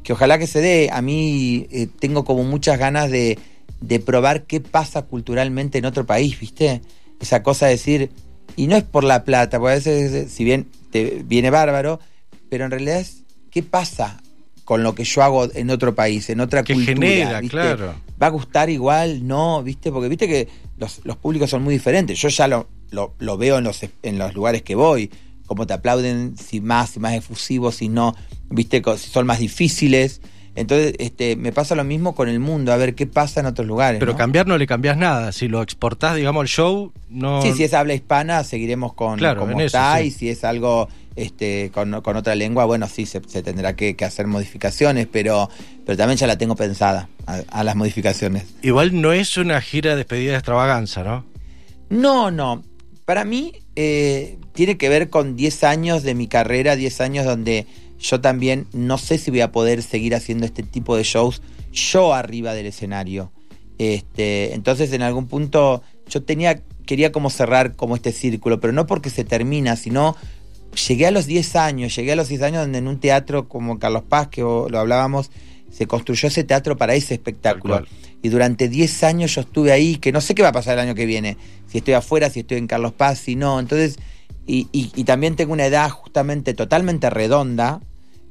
que 0.03 0.13
ojalá 0.13 0.39
que 0.39 0.47
se 0.47 0.61
dé. 0.61 0.91
A 0.93 1.03
mí 1.03 1.67
eh, 1.71 1.89
tengo 1.99 2.25
como 2.25 2.45
muchas 2.45 2.79
ganas 2.79 3.11
de, 3.11 3.39
de 3.81 4.01
probar 4.01 4.45
qué 4.45 4.61
pasa 4.61 5.03
culturalmente 5.03 5.79
en 5.79 5.85
otro 5.85 6.07
país, 6.07 6.39
¿viste? 6.39 6.83
Esa 7.21 7.43
cosa 7.43 7.67
de 7.67 7.73
decir, 7.73 8.11
y 8.57 8.67
no 8.67 8.77
es 8.77 8.85
por 8.85 9.05
la 9.05 9.25
plata, 9.25 9.59
porque 9.59 9.73
a 9.73 9.77
veces, 9.77 10.33
si 10.33 10.45
bien 10.45 10.69
te 10.91 11.23
viene 11.25 11.51
bárbaro, 11.51 12.01
pero 12.49 12.65
en 12.65 12.71
realidad 12.71 13.01
es 13.01 13.23
qué 13.51 13.63
pasa 13.63 14.23
con 14.67 14.83
lo 14.83 14.97
que 14.97 15.05
yo 15.05 15.23
hago 15.23 15.49
en 15.55 15.71
otro 15.71 15.95
país, 15.95 16.29
en 16.29 16.41
otra 16.41 16.65
cultura. 16.65 16.87
Genera, 16.87 17.41
claro. 17.43 17.95
¿Va 18.21 18.27
a 18.27 18.31
gustar 18.31 18.69
igual? 18.69 19.25
No, 19.25 19.63
¿viste? 19.63 19.93
Porque 19.93 20.09
viste 20.09 20.27
que 20.27 20.49
los, 20.77 21.17
públicos 21.19 21.49
son 21.49 21.63
muy 21.63 21.73
diferentes. 21.73 22.19
Yo 22.19 22.29
ya 22.29 22.49
lo, 22.49 22.67
lo, 22.91 23.39
veo 23.39 23.59
en 23.59 23.65
los, 23.65 23.87
en 24.03 24.19
los 24.19 24.35
lugares 24.35 24.63
que 24.63 24.75
voy, 24.75 25.09
cómo 25.47 25.69
te 25.69 25.75
aplauden, 25.75 26.37
si 26.37 26.61
más, 26.61 26.91
si 26.91 26.99
más 26.99 27.15
efusivos, 27.15 27.77
si 27.77 27.89
no, 27.89 28.17
¿viste? 28.51 28.83
Si 28.99 29.09
son 29.09 29.25
más 29.25 29.39
difíciles. 29.39 30.21
Entonces, 30.57 30.95
este, 30.99 31.37
me 31.37 31.53
pasa 31.53 31.77
lo 31.77 31.85
mismo 31.85 32.17
con 32.17 32.29
el 32.29 32.41
mundo, 32.41 32.73
a 32.73 32.77
ver 32.77 32.97
qué 32.97 33.07
pasa 33.07 33.39
en 33.39 33.47
otros 33.47 33.69
lugares. 33.69 34.01
Pero 34.01 34.17
cambiar 34.17 34.49
no 34.49 34.59
le 34.59 34.67
cambias 34.67 34.97
nada. 34.97 35.31
Si 35.31 35.47
lo 35.47 35.63
exportás, 35.63 36.17
digamos, 36.17 36.43
el 36.43 36.49
show, 36.49 36.93
no. 37.09 37.41
Sí, 37.41 37.53
si 37.53 37.63
es 37.63 37.73
habla 37.73 37.95
hispana, 37.95 38.43
seguiremos 38.43 38.95
con 38.95 39.17
claro, 39.17 39.43
como 39.43 39.61
está. 39.61 40.03
Y 40.03 40.11
si 40.11 40.29
es 40.29 40.43
algo 40.43 40.89
este, 41.17 41.71
con, 41.73 41.95
otra 41.95 42.35
lengua, 42.35 42.67
bueno, 42.67 42.87
sí, 42.89 43.07
se, 43.07 43.21
tendrá 43.21 43.75
que, 43.75 43.97
hacer 44.05 44.27
modificaciones, 44.27 45.09
pero, 45.11 45.49
pero 45.85 45.97
también 45.97 46.19
ya 46.19 46.27
la 46.27 46.37
tengo 46.37 46.55
pensada 46.55 47.09
a, 47.27 47.65
las 47.65 47.75
modificaciones. 47.75 48.45
Igual 48.63 49.01
no 49.01 49.13
es 49.13 49.37
una 49.39 49.61
gira 49.61 49.93
de 49.93 49.97
despedida 49.97 50.33
de 50.33 50.39
extravaganza, 50.39 51.03
¿no? 51.03 51.25
No, 51.89 52.31
no. 52.31 52.63
Para 53.07 53.25
mí 53.25 53.53
eh, 53.77 54.39
tiene 54.53 54.77
que 54.77 54.89
ver 54.89 55.09
con 55.09 55.37
10 55.37 55.65
años 55.65 56.03
de 56.03 56.15
mi 56.15 56.27
carrera, 56.27 56.77
10 56.77 57.01
años 57.01 57.25
donde 57.25 57.67
yo 57.99 58.21
también 58.21 58.67
no 58.73 58.99
sé 58.99 59.17
si 59.19 59.31
voy 59.31 59.41
a 59.41 59.53
poder 59.53 59.83
seguir 59.83 60.15
haciendo 60.15 60.45
este 60.45 60.63
tipo 60.63 60.97
de 60.97 61.03
shows 61.03 61.41
yo 61.73 62.15
arriba 62.15 62.53
del 62.53 62.67
escenario. 62.67 63.33
Este, 63.79 64.55
entonces 64.55 64.93
en 64.93 65.03
algún 65.03 65.29
punto 65.29 65.83
yo 66.09 66.23
tenía 66.23 66.63
quería 66.87 67.13
como 67.13 67.29
cerrar 67.29 67.77
como 67.77 67.97
este 67.97 68.13
círculo, 68.13 68.61
pero 68.61 68.73
no 68.73 68.87
porque 68.87 69.11
se 69.11 69.25
termina, 69.25 69.77
sino 69.77 70.17
llegué 70.77 71.07
a 71.07 71.11
los 71.11 71.27
10 71.27 71.57
años, 71.57 71.97
llegué 71.97 72.13
a 72.13 72.17
los 72.17 72.29
10 72.29 72.43
años 72.43 72.63
donde 72.63 72.79
en 72.79 72.89
un 72.89 73.01
teatro 73.01 73.49
como 73.49 73.79
Carlos 73.79 74.05
Paz, 74.09 74.29
que 74.29 74.43
lo 74.43 74.79
hablábamos, 74.79 75.31
se 75.71 75.87
construyó 75.87 76.29
ese 76.29 76.45
teatro 76.45 76.77
para 76.77 76.95
ese 76.95 77.15
espectáculo. 77.15 77.85
Y 78.23 78.29
durante 78.29 78.69
10 78.69 79.05
años 79.05 79.35
yo 79.35 79.43
estuve 79.43 79.73
ahí, 79.73 79.97
que 79.97 80.13
no 80.13 80.21
sé 80.21 80.35
qué 80.35 80.43
va 80.43 80.49
a 80.49 80.53
pasar 80.53 80.75
el 80.75 80.81
año 80.81 80.95
que 80.95 81.07
viene, 81.07 81.37
si 81.67 81.79
estoy 81.79 81.95
afuera, 81.95 82.31
si 82.31 82.41
estoy 82.41 82.59
en 82.59 82.67
Carlos 82.67 82.93
Paz, 82.93 83.19
si 83.19 83.37
no. 83.37 83.61
Entonces, 83.61 83.99
y, 84.47 84.69
y, 84.73 85.05
también 85.05 85.37
tengo 85.37 85.53
una 85.53 85.67
edad 85.67 85.91
justamente 85.91 86.55
totalmente 86.55 87.11
redonda 87.11 87.81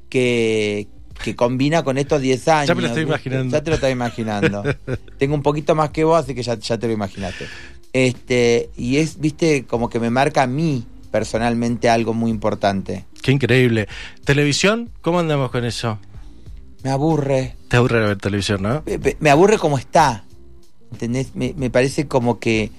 que, 0.09 0.87
que 1.23 1.35
combina 1.35 1.83
con 1.83 1.97
estos 1.97 2.21
10 2.21 2.47
años. 2.47 2.67
Ya 2.69 2.75
me 2.75 2.81
lo 2.81 2.87
estoy 2.87 3.03
imaginando. 3.03 3.51
Ya 3.51 3.63
te 3.63 3.69
lo 3.69 3.75
estás 3.75 3.91
imaginando. 3.91 4.63
tengo 5.17 5.35
un 5.35 5.43
poquito 5.43 5.75
más 5.75 5.89
que 5.91 6.03
vos, 6.03 6.23
así 6.23 6.33
que 6.33 6.41
ya, 6.41 6.57
ya 6.57 6.77
te 6.77 6.87
lo 6.87 6.93
imaginaste. 6.93 7.45
Este, 7.93 8.69
y 8.75 8.97
es, 8.97 9.19
viste, 9.19 9.65
como 9.65 9.89
que 9.89 9.99
me 9.99 10.09
marca 10.09 10.43
a 10.43 10.47
mí 10.47 10.85
personalmente 11.15 11.89
algo 11.89 12.13
muy 12.13 12.29
importante. 12.29 13.05
Qué 13.21 13.31
increíble. 13.31 13.87
¿Televisión? 14.25 14.89
¿Cómo 14.99 15.19
andamos 15.19 15.49
con 15.49 15.63
eso? 15.63 15.97
Me 16.83 16.89
aburre. 16.89 17.55
Te 17.69 17.77
aburre 17.77 18.01
ver 18.01 18.17
televisión, 18.17 18.61
¿no? 18.61 18.83
Me, 19.21 19.29
aburre 19.29 19.57
como 19.57 19.77
está. 19.77 20.25
¿Entendés? 20.91 21.33
Me, 21.33 21.69
parece 21.69 22.05
como 22.09 22.37
que 22.37 22.69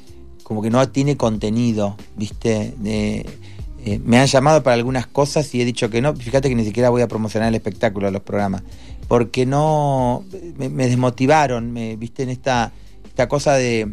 como 0.42 0.60
que 0.60 0.68
no 0.68 0.86
tiene 0.90 1.16
contenido, 1.16 1.96
¿viste? 2.14 2.74
Eh, 2.84 3.24
me 4.04 4.18
han 4.18 4.26
llamado 4.26 4.62
para 4.62 4.74
algunas 4.74 5.06
cosas 5.06 5.54
y 5.54 5.62
he 5.62 5.64
dicho 5.64 5.88
que 5.88 6.02
no. 6.02 6.14
Fíjate 6.14 6.50
que 6.50 6.54
ni 6.54 6.64
siquiera 6.66 6.90
voy 6.90 7.00
a 7.00 7.08
promocionar 7.08 7.48
el 7.48 7.54
espectáculo, 7.54 8.10
los 8.10 8.20
programas. 8.20 8.62
Porque 9.08 9.46
no. 9.46 10.26
Me, 10.58 10.88
desmotivaron, 10.88 11.72
me, 11.72 11.96
¿viste? 11.96 12.24
En 12.24 12.28
esta, 12.28 12.70
esta 13.06 13.28
cosa 13.30 13.54
de, 13.54 13.90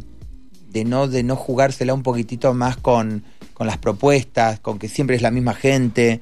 de, 0.67 0.83
no, 0.83 1.07
de 1.07 1.23
no 1.23 1.37
jugársela 1.37 1.93
un 1.93 2.03
poquitito 2.03 2.53
más 2.53 2.75
con, 2.75 3.23
con 3.53 3.67
las 3.67 3.77
propuestas, 3.77 4.59
con 4.59 4.79
que 4.79 4.87
siempre 4.87 5.15
es 5.15 5.21
la 5.21 5.31
misma 5.31 5.53
gente. 5.53 6.21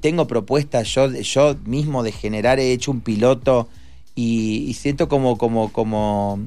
tengo 0.00 0.26
propuestas 0.26 0.88
yo, 0.94 1.10
yo 1.12 1.56
mismo 1.64 2.02
de 2.02 2.12
generar, 2.12 2.58
he 2.58 2.72
hecho 2.72 2.90
un 2.90 3.00
piloto 3.00 3.68
y, 4.14 4.74
siento 4.78 5.08
como, 5.08 5.38
como, 5.38 5.72
como, 5.72 6.38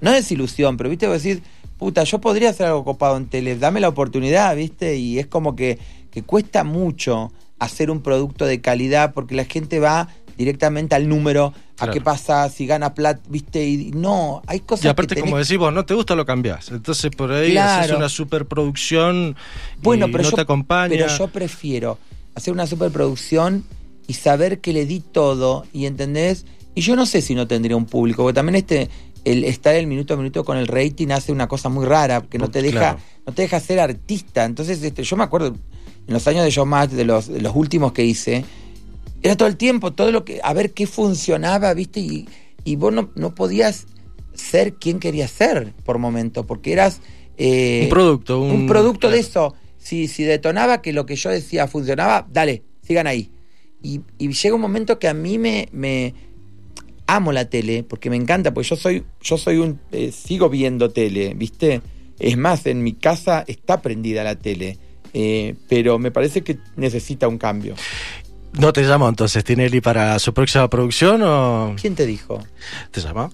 no 0.00 0.12
desilusión, 0.12 0.76
pero 0.76 0.90
viste, 0.90 1.08
decir, 1.08 1.42
puta, 1.78 2.04
yo 2.04 2.20
podría 2.20 2.50
hacer 2.50 2.66
algo 2.66 2.84
copado 2.84 3.16
en 3.16 3.26
tele, 3.26 3.56
dame 3.56 3.80
la 3.80 3.88
oportunidad, 3.88 4.54
viste, 4.56 4.96
y 4.96 5.18
es 5.18 5.26
como 5.26 5.56
que, 5.56 5.78
que 6.10 6.22
cuesta 6.22 6.64
mucho 6.64 7.32
hacer 7.58 7.90
un 7.90 8.02
producto 8.02 8.44
de 8.46 8.60
calidad 8.60 9.14
porque 9.14 9.34
la 9.34 9.44
gente 9.44 9.80
va 9.80 10.08
directamente 10.36 10.94
al 10.94 11.08
número, 11.08 11.52
a 11.78 11.90
qué 11.90 12.00
pasa, 12.00 12.48
si 12.48 12.66
gana 12.66 12.94
plata, 12.94 13.20
viste, 13.28 13.66
y 13.66 13.90
no, 13.92 14.42
hay 14.46 14.60
cosas 14.60 14.86
Y 14.86 14.88
aparte, 14.88 15.20
como 15.20 15.38
decís 15.38 15.56
vos, 15.58 15.72
no 15.72 15.84
te 15.84 15.94
gusta, 15.94 16.14
lo 16.14 16.24
cambiás. 16.24 16.70
Entonces 16.70 17.10
por 17.10 17.32
ahí 17.32 17.56
haces 17.56 17.92
una 17.96 18.08
superproducción 18.08 19.36
bueno, 19.82 20.08
y 20.08 20.12
pero 20.12 20.24
no 20.24 20.32
te 20.32 20.40
acompaña. 20.40 20.90
Pero 20.90 21.08
yo 21.08 21.28
prefiero 21.28 21.98
hacer 22.34 22.52
una 22.52 22.66
superproducción 22.66 23.64
y 24.06 24.14
saber 24.14 24.60
que 24.60 24.72
le 24.72 24.86
di 24.86 25.00
todo, 25.00 25.66
y 25.72 25.86
entendés, 25.86 26.46
y 26.74 26.80
yo 26.80 26.96
no 26.96 27.06
sé 27.06 27.22
si 27.22 27.34
no 27.34 27.46
tendría 27.46 27.76
un 27.76 27.86
público, 27.86 28.22
porque 28.22 28.34
también 28.34 28.56
este 28.56 28.90
el 29.24 29.44
estar 29.44 29.74
el 29.74 29.86
minuto 29.86 30.14
a 30.14 30.16
minuto 30.16 30.44
con 30.44 30.56
el 30.56 30.66
rating 30.66 31.08
hace 31.08 31.32
una 31.32 31.48
cosa 31.48 31.68
muy 31.68 31.86
rara, 31.86 32.22
que 32.22 32.38
no 32.38 32.50
te 32.50 32.62
deja, 32.62 32.98
no 33.26 33.32
te 33.32 33.42
deja 33.42 33.58
ser 33.58 33.80
artista. 33.80 34.44
Entonces, 34.44 34.82
este, 34.82 35.02
yo 35.02 35.16
me 35.16 35.24
acuerdo 35.24 35.54
en 36.06 36.12
los 36.12 36.26
años 36.28 36.44
de 36.44 36.50
Showmatch, 36.50 36.90
de 36.90 37.04
los, 37.04 37.28
de 37.28 37.40
los 37.40 37.56
últimos 37.56 37.92
que 37.92 38.04
hice, 38.04 38.44
era 39.24 39.36
todo 39.36 39.48
el 39.48 39.56
tiempo, 39.56 39.94
todo 39.94 40.12
lo 40.12 40.22
que, 40.22 40.38
a 40.44 40.52
ver 40.52 40.72
qué 40.72 40.86
funcionaba, 40.86 41.72
¿viste? 41.72 41.98
Y, 41.98 42.28
y 42.62 42.76
vos 42.76 42.92
no, 42.92 43.10
no, 43.14 43.34
podías 43.34 43.86
ser 44.34 44.74
quien 44.74 45.00
querías 45.00 45.30
ser 45.30 45.72
por 45.82 45.98
momento, 45.98 46.46
porque 46.46 46.74
eras... 46.74 47.00
Eh, 47.38 47.84
un 47.84 47.88
producto. 47.88 48.40
Un, 48.42 48.66
producto 48.66 49.08
de 49.08 49.20
eso. 49.20 49.54
Si, 49.78 50.08
si 50.08 50.24
detonaba 50.24 50.82
que 50.82 50.92
lo 50.92 51.06
que 51.06 51.16
yo 51.16 51.30
decía 51.30 51.66
funcionaba, 51.66 52.26
dale, 52.30 52.64
sigan 52.82 53.06
ahí. 53.06 53.30
Y, 53.82 54.02
llega 54.18 54.54
un 54.54 54.60
momento 54.60 54.98
que 54.98 55.08
a 55.08 55.14
mí 55.14 55.38
me, 55.38 55.70
me 55.72 56.12
amo 57.06 57.32
la 57.32 57.48
tele, 57.48 57.82
porque 57.82 58.10
me 58.10 58.16
encanta, 58.16 58.52
porque 58.52 58.68
yo 58.68 58.76
soy, 58.76 59.04
yo 59.22 59.38
soy 59.38 59.56
un, 59.56 59.80
eh, 59.90 60.12
sigo 60.12 60.50
viendo 60.50 60.90
tele, 60.90 61.32
¿viste? 61.32 61.80
Es 62.18 62.36
más, 62.36 62.66
en 62.66 62.82
mi 62.82 62.92
casa 62.92 63.42
está 63.46 63.80
prendida 63.80 64.22
la 64.22 64.36
tele. 64.36 64.76
Eh, 65.14 65.54
pero 65.68 65.98
me 65.98 66.10
parece 66.10 66.42
que 66.42 66.58
necesita 66.76 67.26
un 67.26 67.38
cambio. 67.38 67.74
¿No 68.58 68.72
te 68.72 68.82
llamó 68.84 69.08
entonces 69.08 69.42
Tinelli 69.44 69.80
para 69.80 70.18
su 70.18 70.32
próxima 70.32 70.68
producción 70.70 71.22
o...? 71.22 71.74
¿Quién 71.80 71.94
te 71.94 72.06
dijo? 72.06 72.40
¿Te 72.90 73.00
llamó? 73.00 73.32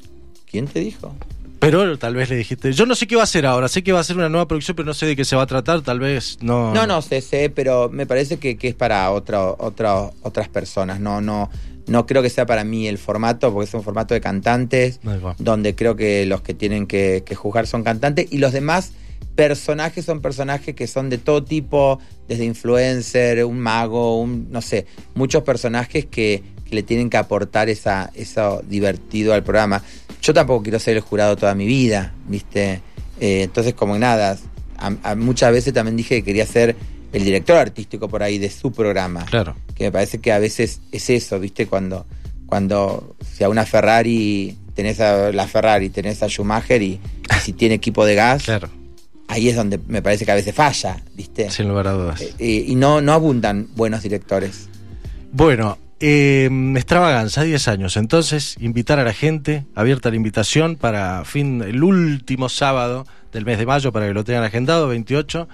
¿Quién 0.50 0.66
te 0.66 0.80
dijo? 0.80 1.14
Pero 1.58 1.98
tal 1.98 2.14
vez 2.14 2.30
le 2.30 2.36
dijiste, 2.36 2.72
yo 2.72 2.86
no 2.86 2.94
sé 2.94 3.06
qué 3.06 3.16
va 3.16 3.22
a 3.22 3.24
hacer 3.24 3.44
ahora, 3.44 3.68
sé 3.68 3.82
que 3.82 3.92
va 3.92 4.00
a 4.00 4.04
ser 4.04 4.16
una 4.16 4.30
nueva 4.30 4.48
producción, 4.48 4.74
pero 4.74 4.86
no 4.86 4.94
sé 4.94 5.04
de 5.04 5.14
qué 5.14 5.26
se 5.26 5.36
va 5.36 5.42
a 5.42 5.46
tratar, 5.46 5.82
tal 5.82 6.00
vez 6.00 6.38
no... 6.40 6.72
No, 6.72 6.86
no 6.86 7.02
sé, 7.02 7.20
sé, 7.20 7.50
pero 7.50 7.90
me 7.90 8.06
parece 8.06 8.38
que, 8.38 8.56
es 8.60 8.74
para 8.74 9.10
otra, 9.10 9.44
otra, 9.44 10.10
otras 10.22 10.48
personas, 10.48 11.00
no, 11.00 11.20
no, 11.20 11.50
no 11.86 12.06
creo 12.06 12.22
que 12.22 12.30
sea 12.30 12.46
para 12.46 12.64
mí 12.64 12.88
el 12.88 12.96
formato, 12.96 13.52
porque 13.52 13.68
es 13.68 13.74
un 13.74 13.82
formato 13.82 14.14
de 14.14 14.22
cantantes, 14.22 15.00
donde 15.38 15.74
creo 15.74 15.96
que 15.96 16.24
los 16.24 16.40
que 16.40 16.54
tienen 16.54 16.86
que, 16.86 17.24
que 17.26 17.34
juzgar 17.34 17.66
son 17.66 17.84
cantantes 17.84 18.26
y 18.30 18.38
los 18.38 18.54
demás 18.54 18.92
personajes 19.40 20.04
son 20.04 20.20
personajes 20.20 20.74
que 20.74 20.86
son 20.86 21.08
de 21.08 21.16
todo 21.16 21.42
tipo, 21.42 21.98
desde 22.28 22.44
influencer, 22.44 23.44
un 23.46 23.58
mago, 23.58 24.20
un, 24.20 24.48
no 24.50 24.60
sé, 24.60 24.86
muchos 25.14 25.42
personajes 25.44 26.04
que, 26.04 26.42
le 26.70 26.84
tienen 26.84 27.10
que 27.10 27.16
aportar 27.16 27.68
esa, 27.68 28.12
eso 28.14 28.62
divertido 28.68 29.34
al 29.34 29.42
programa. 29.42 29.82
Yo 30.22 30.32
tampoco 30.32 30.62
quiero 30.62 30.78
ser 30.78 30.96
el 30.96 31.02
jurado 31.02 31.36
toda 31.36 31.52
mi 31.56 31.66
vida, 31.66 32.14
¿viste? 32.28 32.80
Eh, 33.18 33.42
entonces, 33.42 33.74
como 33.74 33.98
nada, 33.98 34.38
muchas 35.16 35.52
veces 35.52 35.74
también 35.74 35.96
dije 35.96 36.16
que 36.16 36.22
quería 36.22 36.46
ser 36.46 36.76
el 37.12 37.24
director 37.24 37.56
artístico 37.56 38.08
por 38.08 38.22
ahí 38.22 38.38
de 38.38 38.50
su 38.50 38.70
programa. 38.70 39.24
Claro. 39.24 39.56
Que 39.74 39.84
me 39.84 39.90
parece 39.90 40.18
que 40.18 40.30
a 40.30 40.38
veces 40.38 40.80
es 40.92 41.10
eso, 41.10 41.40
¿viste? 41.40 41.66
Cuando, 41.66 42.06
cuando 42.46 43.16
si 43.28 43.42
a 43.42 43.48
una 43.48 43.66
Ferrari 43.66 44.56
tenés 44.74 45.00
a 45.00 45.32
la 45.32 45.48
Ferrari, 45.48 45.90
tenés 45.90 46.22
a 46.22 46.28
Schumacher 46.28 46.82
y, 46.82 47.00
y 47.36 47.40
si 47.42 47.52
tiene 47.52 47.74
equipo 47.74 48.04
de 48.04 48.14
gas. 48.14 48.44
Claro 48.44 48.70
ahí 49.30 49.48
es 49.48 49.56
donde 49.56 49.78
me 49.86 50.02
parece 50.02 50.24
que 50.24 50.32
a 50.32 50.34
veces 50.34 50.54
falla, 50.54 51.02
¿viste? 51.14 51.50
Sin 51.50 51.68
lugar 51.68 51.86
a 51.86 51.92
dudas. 51.92 52.20
Eh, 52.38 52.64
y 52.66 52.74
no, 52.74 53.00
no 53.00 53.12
abundan 53.12 53.68
buenos 53.76 54.02
directores. 54.02 54.68
Bueno, 55.32 55.78
eh, 56.00 56.50
extravaganza, 56.74 57.44
10 57.44 57.68
años. 57.68 57.96
Entonces, 57.96 58.56
invitar 58.58 58.98
a 58.98 59.04
la 59.04 59.12
gente, 59.12 59.64
abierta 59.74 60.10
la 60.10 60.16
invitación 60.16 60.74
para 60.76 61.24
fin, 61.24 61.62
el 61.62 61.82
último 61.82 62.48
sábado 62.48 63.06
del 63.32 63.44
mes 63.44 63.58
de 63.58 63.66
mayo, 63.66 63.92
para 63.92 64.08
que 64.08 64.14
lo 64.14 64.24
tengan 64.24 64.42
agendado, 64.42 64.88
28. 64.88 65.48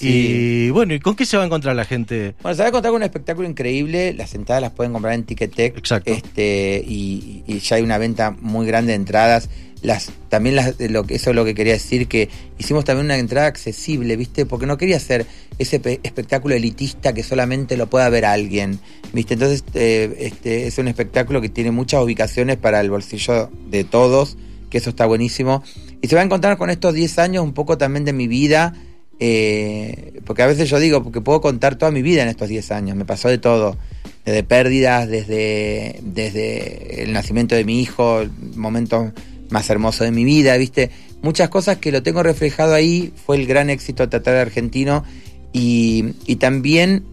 Y 0.00 0.70
bueno, 0.70 0.94
¿y 0.94 0.98
con 0.98 1.14
qué 1.14 1.24
se 1.24 1.36
va 1.36 1.44
a 1.44 1.46
encontrar 1.46 1.76
la 1.76 1.84
gente? 1.84 2.34
Bueno, 2.42 2.56
se 2.56 2.62
va 2.62 2.66
a 2.66 2.68
encontrar 2.70 2.90
con 2.90 3.02
un 3.02 3.04
espectáculo 3.04 3.48
increíble. 3.48 4.14
Las 4.14 4.34
entradas 4.34 4.62
las 4.62 4.72
pueden 4.72 4.92
comprar 4.92 5.14
en 5.14 5.22
Ticketek. 5.22 5.78
Exacto. 5.78 6.10
Este, 6.10 6.82
y, 6.84 7.44
y 7.46 7.60
ya 7.60 7.76
hay 7.76 7.82
una 7.82 7.98
venta 7.98 8.32
muy 8.32 8.66
grande 8.66 8.90
de 8.90 8.96
entradas 8.96 9.48
las, 9.82 10.12
también 10.28 10.56
las, 10.56 10.78
lo 10.78 11.04
eso 11.08 11.30
es 11.30 11.36
lo 11.36 11.44
que 11.44 11.54
quería 11.54 11.74
decir, 11.74 12.06
que 12.06 12.28
hicimos 12.58 12.84
también 12.84 13.06
una 13.06 13.18
entrada 13.18 13.48
accesible, 13.48 14.16
¿viste? 14.16 14.46
Porque 14.46 14.66
no 14.66 14.78
quería 14.78 14.96
hacer 14.96 15.26
ese 15.58 15.80
espectáculo 16.02 16.54
elitista 16.54 17.12
que 17.12 17.22
solamente 17.22 17.76
lo 17.76 17.88
pueda 17.88 18.08
ver 18.08 18.24
alguien, 18.24 18.78
¿viste? 19.12 19.34
Entonces 19.34 19.64
eh, 19.74 20.14
este, 20.20 20.68
es 20.68 20.78
un 20.78 20.88
espectáculo 20.88 21.40
que 21.40 21.48
tiene 21.48 21.72
muchas 21.72 22.02
ubicaciones 22.02 22.56
para 22.56 22.80
el 22.80 22.90
bolsillo 22.90 23.50
de 23.70 23.82
todos, 23.84 24.36
que 24.70 24.78
eso 24.78 24.90
está 24.90 25.04
buenísimo. 25.06 25.62
Y 26.00 26.08
se 26.08 26.14
va 26.14 26.22
a 26.22 26.24
encontrar 26.24 26.56
con 26.56 26.70
estos 26.70 26.94
10 26.94 27.18
años 27.18 27.44
un 27.44 27.52
poco 27.52 27.76
también 27.76 28.04
de 28.04 28.12
mi 28.12 28.28
vida, 28.28 28.74
eh, 29.18 30.20
porque 30.24 30.42
a 30.42 30.46
veces 30.46 30.70
yo 30.70 30.78
digo, 30.78 31.02
porque 31.02 31.20
puedo 31.20 31.40
contar 31.40 31.74
toda 31.74 31.90
mi 31.90 32.02
vida 32.02 32.22
en 32.22 32.28
estos 32.28 32.48
10 32.48 32.70
años, 32.70 32.96
me 32.96 33.04
pasó 33.04 33.28
de 33.28 33.38
todo 33.38 33.76
desde 34.24 34.44
pérdidas, 34.44 35.08
desde, 35.08 35.98
desde 36.02 37.02
el 37.02 37.12
nacimiento 37.12 37.54
de 37.54 37.64
mi 37.64 37.80
hijo, 37.80 38.22
momentos 38.54 39.12
más 39.52 39.70
hermoso 39.70 40.04
de 40.04 40.10
mi 40.10 40.24
vida, 40.24 40.56
¿viste? 40.56 40.90
Muchas 41.22 41.48
cosas 41.48 41.78
que 41.78 41.92
lo 41.92 42.02
tengo 42.02 42.22
reflejado 42.22 42.74
ahí, 42.74 43.12
fue 43.24 43.36
el 43.36 43.46
gran 43.46 43.70
éxito 43.70 44.08
tratar 44.08 44.34
argentino 44.36 45.04
y, 45.52 46.14
y, 46.26 46.36
también 46.36 47.04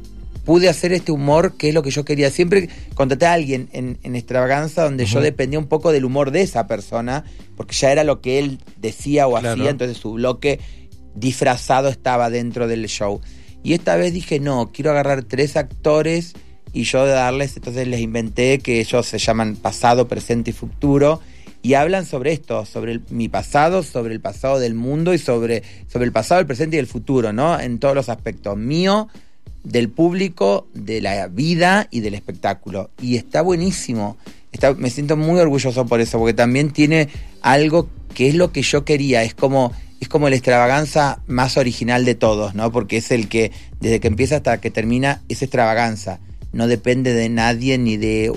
pude 0.45 0.67
hacer 0.67 0.93
este 0.93 1.11
humor 1.11 1.57
que 1.57 1.69
es 1.69 1.75
lo 1.75 1.83
que 1.83 1.91
yo 1.91 2.05
quería. 2.05 2.31
Siempre 2.31 2.69
contraté 2.95 3.27
a 3.27 3.33
alguien 3.33 3.69
en, 3.71 4.15
extravaganza 4.15 4.83
donde 4.83 5.05
yo 5.05 5.21
dependía 5.21 5.59
un 5.59 5.67
poco 5.67 5.91
del 5.91 6.05
humor 6.05 6.31
de 6.31 6.41
esa 6.41 6.65
persona, 6.65 7.23
porque 7.55 7.75
ya 7.75 7.91
era 7.91 8.03
lo 8.03 8.19
que 8.21 8.39
él 8.39 8.57
decía 8.77 9.27
o 9.27 9.37
hacía, 9.37 9.69
entonces 9.69 9.97
su 9.97 10.13
bloque 10.13 10.59
disfrazado 11.13 11.89
estaba 11.89 12.31
dentro 12.31 12.67
del 12.67 12.87
show. 12.87 13.21
Y 13.61 13.73
esta 13.73 13.95
vez 13.95 14.11
dije, 14.11 14.39
no, 14.39 14.71
quiero 14.73 14.89
agarrar 14.89 15.23
tres 15.23 15.55
actores 15.55 16.33
y 16.73 16.83
yo 16.83 17.05
darles, 17.05 17.55
entonces 17.57 17.87
les 17.87 17.99
inventé 17.99 18.59
que 18.59 18.79
ellos 18.79 19.05
se 19.05 19.19
llaman 19.19 19.55
pasado, 19.55 20.07
presente 20.07 20.51
y 20.51 20.53
futuro 20.53 21.19
y 21.61 21.73
hablan 21.73 22.05
sobre 22.05 22.31
esto, 22.31 22.65
sobre 22.65 22.99
mi 23.09 23.27
pasado, 23.27 23.83
sobre 23.83 24.13
el 24.13 24.21
pasado 24.21 24.59
del 24.59 24.75
mundo 24.75 25.13
y 25.13 25.17
sobre, 25.17 25.63
sobre 25.87 26.05
el 26.05 26.11
pasado, 26.11 26.39
el 26.39 26.47
presente 26.47 26.77
y 26.77 26.79
el 26.79 26.87
futuro, 26.87 27.33
¿no? 27.33 27.59
En 27.59 27.79
todos 27.79 27.95
los 27.95 28.09
aspectos 28.09 28.57
mío, 28.57 29.09
del 29.63 29.89
público, 29.89 30.67
de 30.73 31.01
la 31.01 31.27
vida 31.27 31.87
y 31.91 31.99
del 31.99 32.13
espectáculo. 32.13 32.89
Y 33.01 33.17
está 33.17 33.41
buenísimo. 33.41 34.17
Está, 34.51 34.73
me 34.73 34.89
siento 34.89 35.17
muy 35.17 35.39
orgulloso 35.39 35.85
por 35.85 35.99
eso, 35.99 36.17
porque 36.17 36.33
también 36.33 36.71
tiene 36.71 37.09
algo 37.41 37.89
que 38.13 38.29
es 38.29 38.35
lo 38.35 38.51
que 38.51 38.61
yo 38.61 38.85
quería. 38.85 39.23
Es 39.23 39.33
como 39.33 39.73
es 39.99 40.07
como 40.07 40.29
la 40.29 40.35
extravaganza 40.35 41.21
más 41.27 41.57
original 41.57 42.05
de 42.05 42.15
todos, 42.15 42.55
¿no? 42.55 42.71
Porque 42.71 42.97
es 42.97 43.11
el 43.11 43.27
que, 43.27 43.51
desde 43.81 43.99
que 43.99 44.07
empieza 44.07 44.37
hasta 44.37 44.61
que 44.61 44.71
termina, 44.71 45.21
es 45.27 45.41
extravaganza. 45.41 46.19
No 46.53 46.67
depende 46.67 47.13
de 47.13 47.29
nadie 47.29 47.77
ni 47.77 47.97
de, 47.97 48.31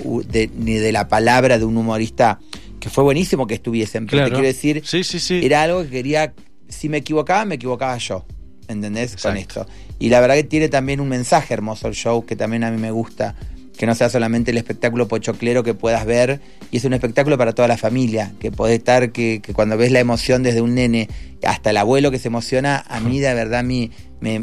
ni 0.55 0.73
de 0.73 0.91
la 0.91 1.07
palabra 1.07 1.57
de 1.57 1.65
un 1.65 1.77
humorista 1.77 2.39
que 2.83 2.89
fue 2.89 3.05
buenísimo 3.05 3.47
que 3.47 3.53
estuviesen. 3.53 4.07
Pero 4.07 4.25
te 4.25 4.31
quiero 4.31 4.45
decir, 4.45 4.81
sí, 4.83 5.05
sí, 5.05 5.17
sí. 5.17 5.39
era 5.41 5.61
algo 5.61 5.83
que 5.83 5.89
quería. 5.89 6.33
Si 6.67 6.89
me 6.89 6.97
equivocaba, 6.97 7.45
me 7.45 7.55
equivocaba 7.55 7.97
yo. 7.97 8.25
¿Entendés? 8.67 9.15
Con 9.15 9.37
esto. 9.37 9.65
Y 9.99 10.09
la 10.09 10.19
verdad 10.19 10.35
que 10.35 10.43
tiene 10.43 10.67
también 10.67 10.99
un 10.99 11.07
mensaje 11.07 11.53
hermoso 11.53 11.87
el 11.87 11.93
show 11.93 12.25
que 12.25 12.35
también 12.35 12.65
a 12.65 12.71
mí 12.71 12.77
me 12.77 12.91
gusta 12.91 13.35
que 13.77 13.85
no 13.85 13.95
sea 13.95 14.09
solamente 14.09 14.51
el 14.51 14.57
espectáculo 14.57 15.07
pochoclero 15.07 15.63
que 15.63 15.73
puedas 15.73 16.05
ver, 16.05 16.41
y 16.71 16.77
es 16.77 16.85
un 16.85 16.93
espectáculo 16.93 17.39
para 17.39 17.53
toda 17.53 17.67
la 17.67 17.77
familia, 17.77 18.31
que 18.39 18.51
puede 18.51 18.75
estar, 18.75 19.11
que, 19.11 19.41
cuando 19.53 19.77
ves 19.77 19.91
la 19.91 19.99
emoción 19.99 20.43
desde 20.43 20.61
un 20.61 20.75
nene 20.75 21.09
hasta 21.43 21.71
el 21.71 21.77
abuelo 21.77 22.11
que 22.11 22.19
se 22.19 22.27
emociona, 22.27 22.83
a 22.87 22.99
mí 22.99 23.19
de 23.19 23.33
verdad 23.33 23.63
me, 23.63 23.89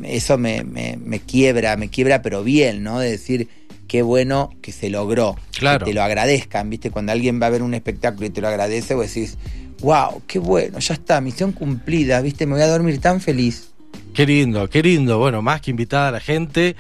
eso 0.05 0.37
me, 0.37 0.65
me, 0.65 1.21
quiebra, 1.21 1.77
me 1.77 1.89
quiebra 1.89 2.23
pero 2.23 2.43
bien, 2.43 2.83
¿no? 2.83 2.99
De 2.99 3.11
decir, 3.11 3.49
qué 3.91 4.03
bueno 4.03 4.51
que 4.63 4.71
se 4.71 4.89
logró, 4.89 5.37
claro. 5.59 5.81
que 5.81 5.91
te 5.91 5.95
lo 5.95 6.05
agradezcan, 6.05 6.71
¿viste? 6.71 6.93
Cuando 6.93 7.11
alguien 7.11 7.43
va 7.43 7.47
a 7.47 7.51
ver 7.51 7.61
un 7.61 7.75
espectáculo 7.75 8.25
y 8.25 8.31
te 8.31 8.41
lo 8.41 8.47
agradece, 8.47 8.95
vos 8.95 9.13
decís, 9.13 9.37
wow, 9.81 10.23
qué 10.29 10.39
bueno, 10.39 10.79
ya 10.79 10.95
está, 10.95 11.21
misión 11.21 11.51
cumplida, 11.51 12.21
¿viste? 12.21 12.47
Me 12.47 12.53
voy 12.53 12.63
a 12.63 12.69
dormir 12.69 13.01
tan 13.01 13.21
feliz. 13.21 13.70
Qué 14.15 14.27
lindo, 14.27 14.69
qué 14.69 14.83
lindo. 14.83 15.19
Bueno, 15.19 15.41
más 15.41 15.61
que 15.61 15.71
invitada 15.71 16.09
a 16.09 16.11
la 16.11 16.21
gente, 16.21 16.77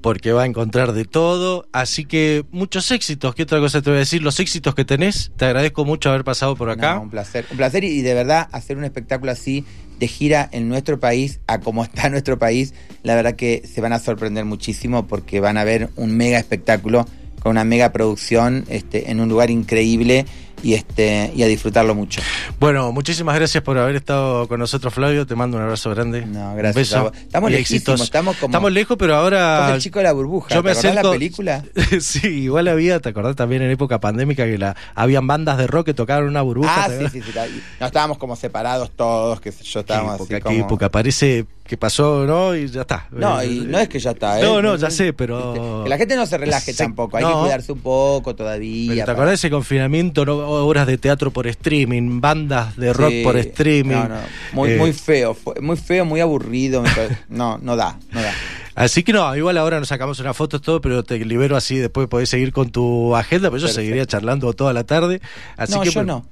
porque 0.00 0.32
va 0.32 0.42
a 0.42 0.46
encontrar 0.46 0.92
de 0.92 1.04
todo. 1.04 1.68
Así 1.72 2.04
que 2.04 2.44
muchos 2.50 2.90
éxitos. 2.90 3.34
¿Qué 3.34 3.42
otra 3.42 3.60
cosa 3.60 3.82
te 3.82 3.90
voy 3.90 3.98
a 3.98 4.00
decir? 4.00 4.22
Los 4.22 4.40
éxitos 4.40 4.74
que 4.74 4.84
tenés. 4.84 5.30
Te 5.36 5.44
agradezco 5.44 5.84
mucho 5.84 6.08
haber 6.08 6.24
pasado 6.24 6.56
por 6.56 6.70
acá. 6.70 6.98
un 6.98 7.10
placer. 7.10 7.46
Un 7.50 7.58
placer 7.58 7.84
y 7.84 8.00
de 8.02 8.14
verdad 8.14 8.48
hacer 8.52 8.76
un 8.76 8.84
espectáculo 8.84 9.30
así 9.30 9.64
de 10.00 10.08
gira 10.08 10.48
en 10.50 10.68
nuestro 10.68 10.98
país, 10.98 11.40
a 11.46 11.60
como 11.60 11.84
está 11.84 12.08
nuestro 12.08 12.38
país, 12.38 12.74
la 13.02 13.14
verdad 13.14 13.36
que 13.36 13.62
se 13.72 13.80
van 13.80 13.92
a 13.92 13.98
sorprender 13.98 14.46
muchísimo 14.46 15.06
porque 15.06 15.40
van 15.40 15.58
a 15.58 15.64
ver 15.64 15.90
un 15.96 16.16
mega 16.16 16.38
espectáculo 16.38 17.06
con 17.40 17.52
una 17.52 17.64
mega 17.64 17.92
producción 17.92 18.64
este, 18.68 19.10
en 19.10 19.20
un 19.20 19.28
lugar 19.28 19.50
increíble 19.50 20.26
y 20.62 20.74
este 20.74 21.32
y 21.34 21.42
a 21.42 21.46
disfrutarlo 21.46 21.94
mucho. 21.94 22.20
Bueno, 22.58 22.92
muchísimas 22.92 23.34
gracias 23.34 23.62
por 23.62 23.78
haber 23.78 23.96
estado 23.96 24.48
con 24.48 24.60
nosotros, 24.60 24.92
Flavio. 24.92 25.26
Te 25.26 25.34
mando 25.34 25.56
un 25.56 25.62
abrazo 25.62 25.90
grande. 25.90 26.26
No, 26.26 26.54
gracias. 26.54 26.92
Un 26.92 27.04
beso 27.04 27.12
estamos 27.22 27.50
lejísimos, 27.50 28.00
estamos 28.00 28.36
como 28.36 28.50
Estamos 28.50 28.72
lejos, 28.72 28.96
pero 28.98 29.16
ahora 29.16 29.60
como 29.62 29.74
el 29.74 29.80
chico 29.80 29.98
de 29.98 30.04
la 30.04 30.12
burbuja. 30.12 30.54
Yo 30.54 30.62
me 30.62 30.74
¿Te 30.74 30.94
la 30.94 31.02
película? 31.02 31.64
sí, 32.00 32.28
igual 32.28 32.68
había, 32.68 33.00
te 33.00 33.10
acordás 33.10 33.36
también 33.36 33.62
en 33.62 33.70
época 33.70 34.00
pandémica 34.00 34.44
que 34.44 34.58
la 34.58 34.76
habían 34.94 35.26
bandas 35.26 35.58
de 35.58 35.66
rock 35.66 35.86
que 35.86 35.94
tocaban 35.94 36.24
una 36.24 36.42
burbuja. 36.42 36.84
Ah, 36.84 36.88
sí, 36.88 37.20
sí, 37.20 37.22
sí, 37.22 37.32
No 37.78 37.86
estábamos 37.86 38.18
como 38.18 38.36
separados 38.36 38.90
todos, 38.90 39.40
que 39.40 39.50
yo 39.50 39.80
estábamos 39.80 40.20
así 40.20 40.40
como... 40.40 40.56
época, 40.56 40.90
parece 40.90 41.46
que 41.70 41.76
pasó, 41.76 42.26
¿no? 42.26 42.56
Y 42.56 42.66
ya 42.66 42.80
está. 42.80 43.06
No, 43.12 43.40
y 43.44 43.60
no 43.60 43.78
es 43.78 43.88
que 43.88 44.00
ya 44.00 44.10
está, 44.10 44.40
¿eh? 44.40 44.42
No, 44.42 44.60
no, 44.60 44.74
ya 44.74 44.90
sé, 44.90 45.12
pero. 45.12 45.84
Que 45.84 45.88
la 45.88 45.96
gente 45.96 46.16
no 46.16 46.26
se 46.26 46.36
relaje 46.36 46.74
tampoco, 46.74 47.16
hay 47.16 47.24
que 47.24 47.32
cuidarse 47.32 47.70
un 47.70 47.78
poco 47.78 48.34
todavía. 48.34 49.04
¿Te 49.04 49.10
acordás 49.12 49.30
de 49.30 49.34
ese 49.36 49.50
confinamiento, 49.50 50.24
no? 50.24 50.36
obras 50.38 50.88
de 50.88 50.98
teatro 50.98 51.30
por 51.30 51.46
streaming, 51.46 52.20
bandas 52.20 52.76
de 52.76 52.92
rock 52.92 53.12
por 53.22 53.36
streaming? 53.36 53.94
No, 53.94 54.08
no. 54.08 54.16
Muy, 54.52 54.70
muy 54.70 54.90
eh, 54.90 54.94
feo, 54.94 55.36
muy 55.60 55.76
feo, 55.76 56.04
muy 56.04 56.18
aburrido. 56.18 56.82
no, 57.28 57.58
no 57.58 57.76
da, 57.76 57.96
no 58.10 58.20
da. 58.20 58.32
Así 58.74 59.04
que 59.04 59.12
no, 59.12 59.36
igual 59.36 59.56
ahora 59.56 59.78
nos 59.78 59.88
sacamos 59.88 60.18
una 60.18 60.34
foto 60.34 60.60
todo, 60.60 60.80
pero 60.80 61.04
te 61.04 61.24
libero 61.24 61.56
así, 61.56 61.76
después 61.76 62.08
podés 62.08 62.30
seguir 62.30 62.52
con 62.52 62.70
tu 62.70 63.14
agenda, 63.14 63.48
pero 63.48 63.62
yo 63.62 63.68
seguiría 63.68 64.06
charlando 64.06 64.52
toda 64.54 64.72
la 64.72 64.82
tarde. 64.82 65.20
Así 65.56 65.74
no, 65.74 65.82
que, 65.82 65.90
yo 65.90 66.02
no. 66.02 66.26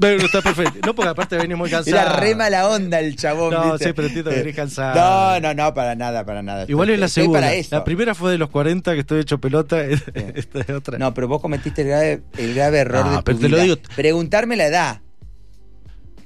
Pero 0.00 0.24
está 0.24 0.40
perfecto. 0.40 0.80
No, 0.86 0.94
porque 0.94 1.10
aparte 1.10 1.36
venís 1.36 1.56
muy 1.56 1.70
cansado. 1.70 1.96
Era 1.96 2.16
re 2.16 2.34
mala 2.34 2.68
onda 2.68 2.98
el 3.00 3.16
chabón. 3.16 3.52
No, 3.52 3.78
sí, 3.78 3.92
pero 3.94 4.08
entiendo 4.08 4.30
que 4.30 4.38
venís 4.38 4.56
cansado. 4.56 4.94
No, 4.94 5.40
no, 5.40 5.54
no, 5.54 5.74
para 5.74 5.94
nada, 5.94 6.24
para 6.24 6.42
nada. 6.42 6.64
Igual 6.68 6.90
es 6.90 6.98
la 6.98 7.08
segunda. 7.08 7.50
La 7.70 7.84
primera 7.84 8.14
fue 8.14 8.32
de 8.32 8.38
los 8.38 8.50
40 8.50 8.94
que 8.94 9.00
estoy 9.00 9.20
hecho 9.20 9.38
pelota. 9.38 9.82
Esta 9.84 10.60
es 10.60 10.70
otra. 10.70 10.98
No, 10.98 11.14
pero 11.14 11.28
vos 11.28 11.40
cometiste 11.40 11.82
el 11.82 11.88
grave, 11.88 12.22
el 12.38 12.54
grave 12.54 12.78
error 12.78 13.10
de 13.10 13.16
tu 13.18 13.24
pero 13.24 13.38
te 13.38 13.48
Lo 13.48 13.58
digo. 13.58 13.76
Preguntarme 13.94 14.56
la 14.56 14.66
edad. 14.66 15.00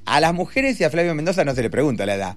A 0.06 0.20
las 0.20 0.34
mujeres 0.34 0.78
y 0.80 0.84
a 0.84 0.90
Flavio 0.90 1.14
Mendoza 1.14 1.44
no 1.44 1.54
se 1.54 1.62
le 1.62 1.70
pregunta 1.70 2.04
la 2.04 2.14
edad. 2.14 2.36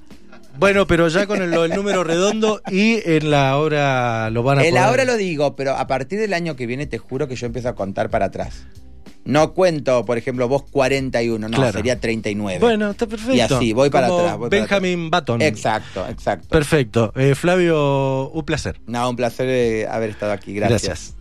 Bueno, 0.58 0.88
pero 0.88 1.08
ya 1.08 1.28
con 1.28 1.42
el, 1.42 1.52
número 1.52 2.04
redondo 2.04 2.62
y 2.72 3.00
en 3.06 3.30
la 3.30 3.58
hora 3.58 4.30
lo 4.32 4.42
van 4.42 4.60
a 4.60 4.66
En 4.66 4.74
la 4.74 4.90
hora 4.90 5.06
lo 5.06 5.16
digo, 5.16 5.56
pero 5.56 5.76
a 5.76 5.86
partir 5.86 6.20
del 6.20 6.34
año 6.34 6.56
que 6.56 6.66
viene 6.66 6.88
te 6.88 6.98
juro 6.98 7.28
que 7.28 7.36
yo 7.36 7.46
empiezo 7.46 7.70
a 7.70 7.76
contar 7.76 8.10
para 8.10 8.28
atrás. 8.28 8.66
No 9.28 9.54
cuento, 9.54 10.06
por 10.06 10.18
ejemplo, 10.18 10.48
vos 10.48 10.64
41, 10.72 11.50
no, 11.50 11.72
sería 11.72 12.00
39. 12.00 12.60
Bueno, 12.60 12.92
está 12.92 13.08
perfecto. 13.08 13.36
Y 13.36 13.42
así, 13.42 13.74
voy 13.74 13.90
para 13.90 14.08
atrás. 14.08 14.38
Benjamin 14.50 15.12
Button. 15.12 15.42
Exacto, 15.42 16.08
exacto. 16.08 16.48
Perfecto. 16.48 17.12
Eh, 17.14 17.36
Flavio, 17.36 18.30
un 18.30 18.46
placer. 18.46 18.80
No, 18.88 19.10
un 19.10 19.18
placer 19.18 19.50
eh, 19.50 19.86
haber 19.86 20.12
estado 20.12 20.32
aquí. 20.32 20.54
Gracias. 20.54 21.17